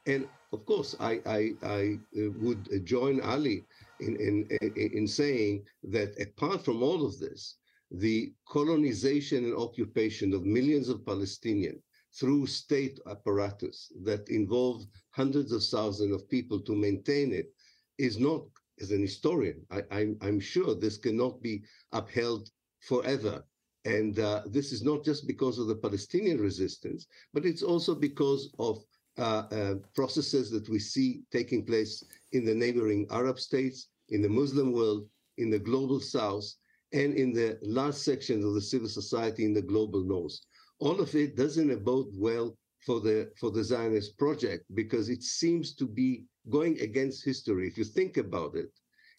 And 0.06 0.28
of 0.52 0.64
course, 0.66 0.94
I, 1.00 1.20
I, 1.26 1.40
I 1.62 1.82
uh, 2.18 2.30
would 2.40 2.68
join 2.86 3.20
Ali 3.20 3.66
in, 4.00 4.16
in, 4.16 4.46
in 4.76 5.06
saying 5.06 5.64
that 5.84 6.14
apart 6.20 6.64
from 6.64 6.82
all 6.82 7.04
of 7.04 7.18
this, 7.18 7.56
the 7.90 8.32
colonization 8.48 9.44
and 9.44 9.56
occupation 9.56 10.32
of 10.32 10.44
millions 10.44 10.88
of 10.88 11.04
Palestinians 11.04 11.80
through 12.18 12.46
state 12.46 12.98
apparatus 13.08 13.92
that 14.02 14.28
involved 14.28 14.86
hundreds 15.10 15.52
of 15.52 15.62
thousands 15.62 16.12
of 16.14 16.28
people 16.28 16.60
to 16.60 16.74
maintain 16.74 17.32
it 17.32 17.52
is 17.98 18.18
not, 18.18 18.42
as 18.80 18.90
an 18.90 19.00
historian, 19.00 19.64
I, 19.70 20.14
am 20.22 20.40
sure 20.40 20.74
this 20.74 20.96
cannot 20.96 21.42
be 21.42 21.62
upheld 21.92 22.50
forever. 22.80 23.44
And 23.84 24.18
uh, 24.18 24.42
this 24.46 24.72
is 24.72 24.82
not 24.82 25.04
just 25.04 25.26
because 25.26 25.58
of 25.58 25.66
the 25.66 25.76
Palestinian 25.76 26.40
resistance, 26.40 27.06
but 27.32 27.44
it's 27.44 27.62
also 27.62 27.94
because 27.94 28.52
of 28.58 28.82
Uh, 29.16 29.44
uh, 29.52 29.74
processes 29.94 30.50
that 30.50 30.68
we 30.68 30.78
see 30.78 31.22
taking 31.30 31.64
place 31.64 32.02
in 32.32 32.44
the 32.44 32.54
neighboring 32.54 33.06
Arab 33.12 33.38
states, 33.38 33.86
in 34.08 34.20
the 34.20 34.28
Muslim 34.28 34.72
world, 34.72 35.08
in 35.38 35.50
the 35.50 35.58
global 35.58 36.00
south, 36.00 36.44
and 36.92 37.14
in 37.14 37.32
the 37.32 37.56
last 37.62 38.02
sections 38.02 38.44
of 38.44 38.54
the 38.54 38.60
civil 38.60 38.88
society 38.88 39.44
in 39.44 39.54
the 39.54 39.62
global 39.62 40.02
north. 40.02 40.36
All 40.80 41.00
of 41.00 41.14
it 41.14 41.36
doesn't 41.36 41.84
bode 41.84 42.12
well 42.16 42.56
for 42.84 42.98
the 43.00 43.30
for 43.38 43.50
the 43.52 43.62
Zionist 43.62 44.18
project 44.18 44.64
because 44.74 45.08
it 45.08 45.22
seems 45.22 45.74
to 45.76 45.86
be 45.86 46.24
going 46.50 46.80
against 46.80 47.24
history. 47.24 47.68
If 47.68 47.78
you 47.78 47.84
think 47.84 48.16
about 48.16 48.56
it, 48.56 48.70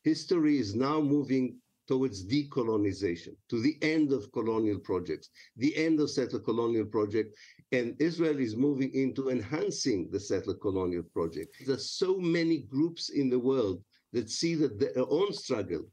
history 0.04 0.58
is 0.58 0.76
now 0.76 1.00
moving 1.00 1.58
towards 1.88 2.26
decolonization, 2.26 3.36
to 3.50 3.60
the 3.60 3.78
end 3.82 4.12
of 4.12 4.32
colonial 4.32 4.80
projects, 4.80 5.30
the 5.58 5.76
end 5.76 6.00
of 6.00 6.10
settler 6.10 6.40
colonial 6.40 6.86
project, 6.86 7.38
and 7.72 7.96
Israel 8.00 8.40
is 8.40 8.56
moving 8.56 8.94
into 8.94 9.30
enhancing 9.30 10.10
the 10.12 10.20
settler 10.20 10.56
colonial 10.56 11.04
project. 11.14 11.56
There 11.66 11.76
are 11.76 11.80
so 11.80 12.18
many 12.18 12.60
groups 12.60 13.10
in 13.10 13.30
the 13.30 13.40
world 13.40 13.84
that 14.14 14.30
see 14.30 14.56
that 14.56 14.80
their 14.80 15.06
own 15.10 15.34
struggle 15.34 15.84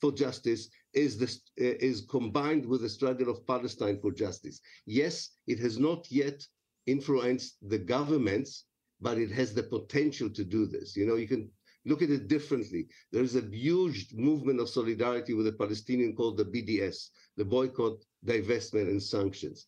for 0.00 0.12
justice 0.12 0.68
is, 0.92 1.18
this, 1.18 1.40
uh, 1.60 1.76
is 1.80 2.06
combined 2.08 2.64
with 2.66 2.82
the 2.82 2.88
struggle 2.88 3.28
of 3.30 3.46
Palestine 3.46 3.98
for 4.00 4.12
justice. 4.12 4.60
Yes, 4.86 5.30
it 5.46 5.58
has 5.58 5.78
not 5.78 6.10
yet 6.10 6.46
influenced 6.86 7.56
the 7.68 7.78
governments, 7.78 8.66
but 9.00 9.18
it 9.18 9.30
has 9.30 9.54
the 9.54 9.62
potential 9.62 10.30
to 10.30 10.44
do 10.44 10.66
this. 10.66 10.96
You 10.96 11.06
know, 11.06 11.16
you 11.16 11.28
can 11.28 11.50
look 11.84 12.02
at 12.02 12.10
it 12.10 12.28
differently. 12.28 12.86
There 13.12 13.22
is 13.22 13.36
a 13.36 13.42
huge 13.42 14.12
movement 14.14 14.60
of 14.60 14.68
solidarity 14.68 15.34
with 15.34 15.46
the 15.46 15.52
Palestinian 15.52 16.14
called 16.14 16.36
the 16.36 16.44
BDS, 16.44 17.10
the 17.36 17.44
Boycott, 17.44 18.04
Divestment, 18.24 18.88
and 18.88 19.02
Sanctions. 19.02 19.66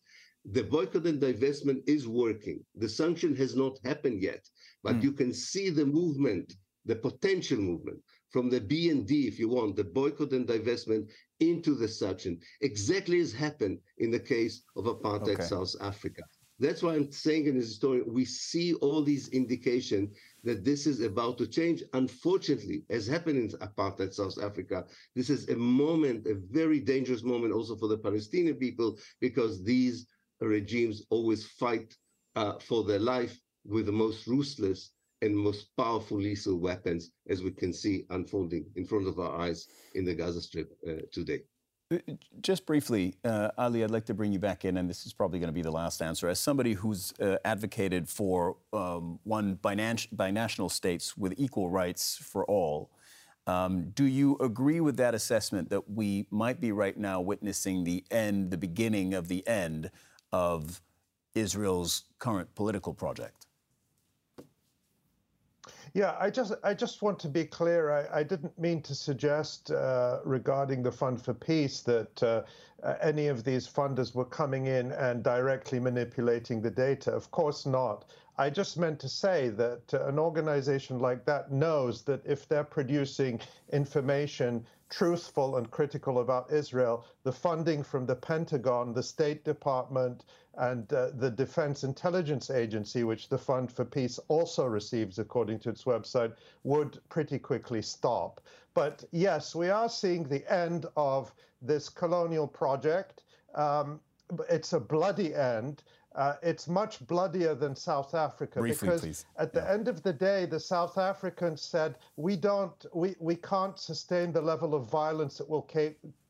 The 0.51 0.63
boycott 0.63 1.05
and 1.05 1.21
divestment 1.21 1.83
is 1.87 2.07
working. 2.07 2.63
The 2.75 2.87
sanction 2.87 3.35
has 3.35 3.53
not 3.55 3.79
happened 3.83 4.21
yet, 4.21 4.47
but 4.81 4.95
mm. 4.95 5.03
you 5.03 5.11
can 5.11 5.33
see 5.33 5.69
the 5.69 5.85
movement, 5.85 6.53
the 6.85 6.95
potential 6.95 7.57
movement 7.57 8.01
from 8.29 8.49
the 8.49 8.61
B 8.61 8.89
and 8.89 9.05
D, 9.05 9.27
if 9.27 9.39
you 9.39 9.49
want, 9.49 9.75
the 9.75 9.83
boycott 9.83 10.31
and 10.31 10.47
divestment 10.47 11.09
into 11.39 11.75
the 11.75 11.87
sanction, 11.87 12.39
exactly 12.61 13.19
as 13.19 13.33
happened 13.33 13.79
in 13.97 14.11
the 14.11 14.19
case 14.19 14.63
of 14.75 14.85
apartheid 14.85 15.35
okay. 15.35 15.43
South 15.43 15.75
Africa. 15.81 16.23
That's 16.59 16.81
why 16.81 16.95
I'm 16.95 17.11
saying 17.11 17.45
in 17.45 17.59
this 17.59 17.75
story, 17.75 18.01
we 18.01 18.25
see 18.25 18.73
all 18.75 19.03
these 19.03 19.27
indications 19.29 20.17
that 20.43 20.65
this 20.65 20.87
is 20.87 21.01
about 21.01 21.37
to 21.37 21.47
change. 21.47 21.83
Unfortunately, 21.93 22.83
as 22.89 23.05
happened 23.05 23.37
in 23.37 23.59
apartheid 23.59 24.13
South 24.13 24.41
Africa, 24.41 24.85
this 25.15 25.29
is 25.29 25.49
a 25.49 25.55
moment, 25.55 26.25
a 26.25 26.35
very 26.35 26.79
dangerous 26.79 27.23
moment 27.23 27.53
also 27.53 27.75
for 27.75 27.87
the 27.87 27.97
Palestinian 27.97 28.55
people, 28.55 28.97
because 29.21 29.63
these 29.63 30.07
regimes 30.41 31.03
always 31.11 31.45
fight 31.45 31.95
uh, 32.35 32.53
for 32.59 32.83
their 32.83 32.99
life 32.99 33.39
with 33.65 33.85
the 33.85 33.91
most 33.91 34.25
ruthless 34.25 34.91
and 35.21 35.35
most 35.35 35.75
powerful 35.77 36.17
lethal 36.17 36.59
weapons, 36.59 37.11
as 37.29 37.43
we 37.43 37.51
can 37.51 37.73
see 37.73 38.05
unfolding 38.09 38.65
in 38.75 38.85
front 38.85 39.07
of 39.07 39.19
our 39.19 39.39
eyes 39.39 39.67
in 39.95 40.05
the 40.05 40.13
Gaza 40.13 40.41
Strip 40.41 40.71
uh, 40.87 40.93
today. 41.11 41.41
Uh, 41.89 41.97
just 42.41 42.65
briefly, 42.65 43.15
uh, 43.23 43.49
Ali, 43.57 43.83
I'd 43.83 43.91
like 43.91 44.05
to 44.05 44.13
bring 44.13 44.33
you 44.33 44.39
back 44.39 44.65
in, 44.65 44.77
and 44.77 44.89
this 44.89 45.05
is 45.05 45.13
probably 45.13 45.39
going 45.39 45.47
to 45.47 45.53
be 45.53 45.61
the 45.61 45.71
last 45.71 46.01
answer. 46.01 46.27
As 46.27 46.39
somebody 46.39 46.73
who's 46.73 47.13
uh, 47.19 47.37
advocated 47.45 48.09
for 48.09 48.57
um, 48.73 49.19
one 49.23 49.55
binational 49.55 50.69
states 50.69 51.17
with 51.17 51.33
equal 51.37 51.69
rights 51.69 52.17
for 52.17 52.43
all, 52.45 52.89
um, 53.45 53.91
do 53.91 54.03
you 54.03 54.35
agree 54.41 54.81
with 54.81 54.97
that 54.97 55.15
assessment 55.15 55.69
that 55.69 55.89
we 55.89 56.27
might 56.29 56.59
be 56.59 56.73
right 56.73 56.97
now 56.97 57.21
witnessing 57.21 57.85
the 57.85 58.03
end, 58.11 58.51
the 58.51 58.57
beginning 58.57 59.13
of 59.13 59.29
the 59.29 59.47
end 59.47 59.89
of 60.33 60.81
Israel's 61.35 62.03
current 62.19 62.53
political 62.55 62.93
project? 62.93 63.46
Yeah, 65.97 66.15
I 66.19 66.29
just 66.29 66.53
I 66.63 66.75
just 66.75 67.01
want 67.01 67.17
to 67.21 67.27
be 67.27 67.43
clear. 67.43 67.89
I, 67.89 68.19
I 68.19 68.21
didn't 68.21 68.55
mean 68.59 68.83
to 68.83 68.93
suggest 68.93 69.71
uh, 69.71 70.19
regarding 70.23 70.83
the 70.83 70.91
Fund 70.91 71.19
for 71.19 71.33
Peace 71.33 71.81
that 71.81 72.21
uh, 72.21 72.43
uh, 72.83 72.93
any 73.01 73.29
of 73.29 73.43
these 73.43 73.67
funders 73.67 74.13
were 74.13 74.23
coming 74.23 74.67
in 74.67 74.91
and 74.91 75.23
directly 75.23 75.79
manipulating 75.79 76.61
the 76.61 76.69
data. 76.69 77.11
Of 77.11 77.31
course 77.31 77.65
not. 77.65 78.05
I 78.37 78.51
just 78.51 78.77
meant 78.77 78.99
to 78.99 79.09
say 79.09 79.49
that 79.49 79.91
uh, 79.91 80.05
an 80.05 80.19
organization 80.19 80.99
like 80.99 81.25
that 81.25 81.51
knows 81.51 82.03
that 82.03 82.23
if 82.27 82.47
they're 82.47 82.63
producing 82.63 83.39
information 83.73 84.67
truthful 84.89 85.57
and 85.57 85.71
critical 85.71 86.19
about 86.19 86.51
Israel, 86.51 87.05
the 87.23 87.31
funding 87.31 87.81
from 87.81 88.05
the 88.05 88.15
Pentagon, 88.15 88.93
the 88.93 89.01
State 89.01 89.43
Department, 89.43 90.25
and 90.57 90.91
uh, 90.91 91.09
the 91.17 91.29
Defense 91.29 91.83
Intelligence 91.83 92.49
Agency, 92.49 93.03
which 93.03 93.29
the 93.29 93.37
Fund 93.37 93.71
for 93.71 93.85
Peace 93.85 94.19
also 94.27 94.65
receives 94.65 95.19
according 95.19 95.59
to 95.59 95.69
its 95.69 95.83
website, 95.83 96.33
would 96.63 96.99
pretty 97.09 97.37
quickly 97.37 97.81
stop. 97.81 98.41
But 98.73 99.03
yes, 99.11 99.55
we 99.55 99.69
are 99.69 99.89
seeing 99.89 100.23
the 100.23 100.51
end 100.51 100.87
of 100.95 101.33
this 101.61 101.89
colonial 101.89 102.47
project. 102.47 103.23
Um, 103.55 103.99
it's 104.49 104.73
a 104.73 104.79
bloody 104.79 105.33
end. 105.33 105.83
Uh, 106.15 106.35
it's 106.41 106.67
much 106.67 107.05
bloodier 107.05 107.53
than 107.53 107.75
South 107.75 108.15
Africa 108.15 108.59
Briefly, 108.59 108.87
because 108.87 109.01
please. 109.01 109.25
at 109.37 109.53
the 109.53 109.59
yeah. 109.59 109.71
end 109.71 109.87
of 109.87 110.01
the 110.01 110.11
day, 110.11 110.47
the 110.47 110.59
South 110.59 110.97
Africans 110.97 111.61
said 111.61 111.95
we 112.15 112.35
don't, 112.35 112.85
we, 112.91 113.15
we 113.19 113.35
can't 113.35 113.77
sustain 113.77 114.31
the 114.31 114.41
level 114.41 114.73
of 114.73 114.89
violence 114.89 115.39
it 115.39 115.47
will, 115.47 115.69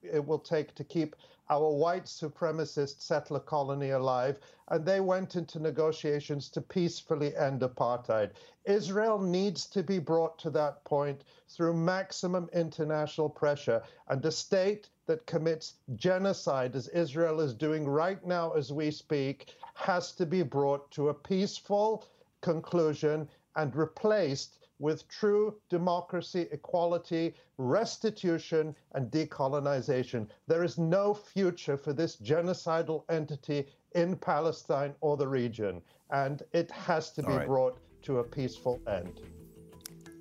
it 0.04 0.26
will 0.26 0.40
take 0.40 0.76
to 0.76 0.84
keep 0.84 1.16
our 1.50 1.70
white 1.72 2.06
supremacist 2.06 3.02
settler 3.02 3.40
colony 3.40 3.92
alive, 3.92 4.40
and 4.70 4.86
they 4.86 5.00
went 5.00 5.36
into 5.36 5.60
negotiations 5.60 6.50
to 6.50 6.62
peacefully 6.62 7.36
end 7.38 7.62
apartheid. 7.62 8.32
Israel 8.66 9.18
needs 9.18 9.66
to 9.66 9.82
be 9.82 10.00
brought 10.00 10.38
to 10.40 10.50
that 10.50 10.84
point 10.84 11.24
through 11.48 11.74
maximum 11.74 12.50
international 12.54 13.30
pressure, 13.30 13.82
and 14.10 14.26
a 14.26 14.32
state 14.32 14.90
that 15.06 15.26
commits 15.26 15.76
genocide, 15.96 16.76
as 16.76 16.90
Israel 16.90 17.40
is 17.40 17.54
doing 17.54 17.88
right 17.88 18.26
now 18.26 18.52
as 18.52 18.74
we 18.74 18.92
speak, 18.92 19.56
has 19.74 20.12
to 20.12 20.26
be 20.26 20.44
brought 20.44 20.92
to 20.92 21.10
a 21.10 21.14
peaceful 21.14 22.06
conclusion 22.42 23.28
and 23.56 23.76
replaced 23.76 24.57
with 24.80 25.08
true 25.08 25.56
democracy, 25.70 26.48
equality, 26.52 27.34
restitution, 27.58 28.76
and 28.94 29.10
decolonization. 29.12 30.28
There 30.48 30.64
is 30.64 30.78
no 30.78 31.14
future 31.14 31.78
for 31.78 31.94
this 31.94 32.18
genocidal 32.18 33.04
entity 33.10 33.68
in 33.96 34.16
Palestine 34.18 34.94
or 35.02 35.18
the 35.18 35.28
region, 35.28 35.82
and 36.12 36.44
it 36.54 36.70
has 36.72 37.12
to 37.12 37.24
be 37.24 37.34
right. 37.34 37.48
brought 37.48 37.80
to 38.04 38.20
a 38.20 38.24
peaceful 38.24 38.80
end. 38.88 39.22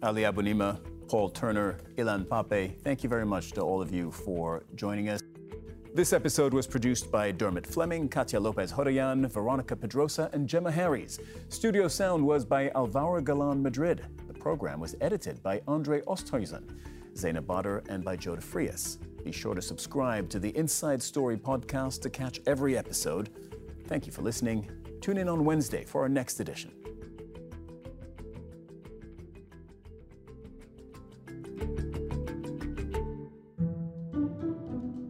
Ali 0.02 0.22
Abunimah, 0.22 0.80
Paul 1.08 1.30
Turner, 1.30 1.78
Ilan 1.96 2.26
Pappé, 2.26 2.78
thank 2.82 3.02
you 3.02 3.08
very 3.08 3.26
much 3.26 3.52
to 3.52 3.60
all 3.60 3.80
of 3.80 3.92
you 3.92 4.10
for 4.10 4.64
joining 4.74 5.08
us. 5.08 5.20
This 5.96 6.12
episode 6.12 6.52
was 6.52 6.66
produced 6.66 7.10
by 7.10 7.32
Dermot 7.32 7.66
Fleming, 7.66 8.06
Katia 8.10 8.38
Lopez 8.38 8.70
Hodoyan, 8.70 9.30
Veronica 9.30 9.74
Pedrosa, 9.74 10.28
and 10.34 10.46
Gemma 10.46 10.70
Harries. 10.70 11.18
Studio 11.48 11.88
sound 11.88 12.22
was 12.22 12.44
by 12.44 12.70
Alvaro 12.74 13.22
Galan 13.22 13.62
Madrid. 13.62 14.04
Program 14.46 14.78
was 14.78 14.94
edited 15.00 15.42
by 15.42 15.60
Andre 15.66 16.02
Oosthuizen. 16.02 16.62
Zainab 17.16 17.48
Badr, 17.48 17.78
and 17.88 18.04
by 18.04 18.14
Joe 18.14 18.36
DeFrias. 18.36 18.96
Be 19.24 19.32
sure 19.32 19.56
to 19.56 19.60
subscribe 19.60 20.28
to 20.28 20.38
the 20.38 20.56
Inside 20.56 21.02
Story 21.02 21.36
podcast 21.36 22.00
to 22.02 22.10
catch 22.10 22.38
every 22.46 22.78
episode. 22.78 23.28
Thank 23.88 24.06
you 24.06 24.12
for 24.12 24.22
listening. 24.22 24.70
Tune 25.00 25.18
in 25.18 25.28
on 25.28 25.44
Wednesday 25.44 25.82
for 25.82 26.02
our 26.02 26.08
next 26.08 26.38
edition. 26.38 26.70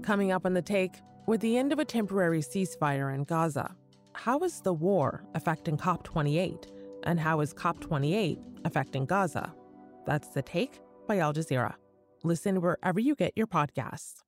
Coming 0.03 0.33
up 0.33 0.47
on 0.47 0.55
the 0.55 0.63
take, 0.63 0.95
with 1.27 1.43
the 1.43 1.59
end 1.59 1.75
of 1.75 1.79
a 1.79 1.85
temporary 1.85 2.41
ceasefire 2.41 3.15
in 3.15 3.25
Gaza, 3.25 3.77
how 4.15 4.39
is 4.39 4.63
the 4.63 4.73
war 4.73 5.27
affecting 5.35 5.77
COP28? 5.77 6.69
And 7.07 7.19
how 7.19 7.41
is 7.41 7.55
COP28 7.55 8.39
affecting 8.67 9.07
Gaza? 9.07 9.55
That's 10.07 10.29
the 10.29 10.43
take 10.43 10.81
by 11.07 11.19
Al 11.19 11.33
Jazeera. 11.33 11.75
Listen 12.25 12.61
wherever 12.61 13.01
you 13.01 13.15
get 13.15 13.33
your 13.37 13.47
podcasts. 13.47 14.26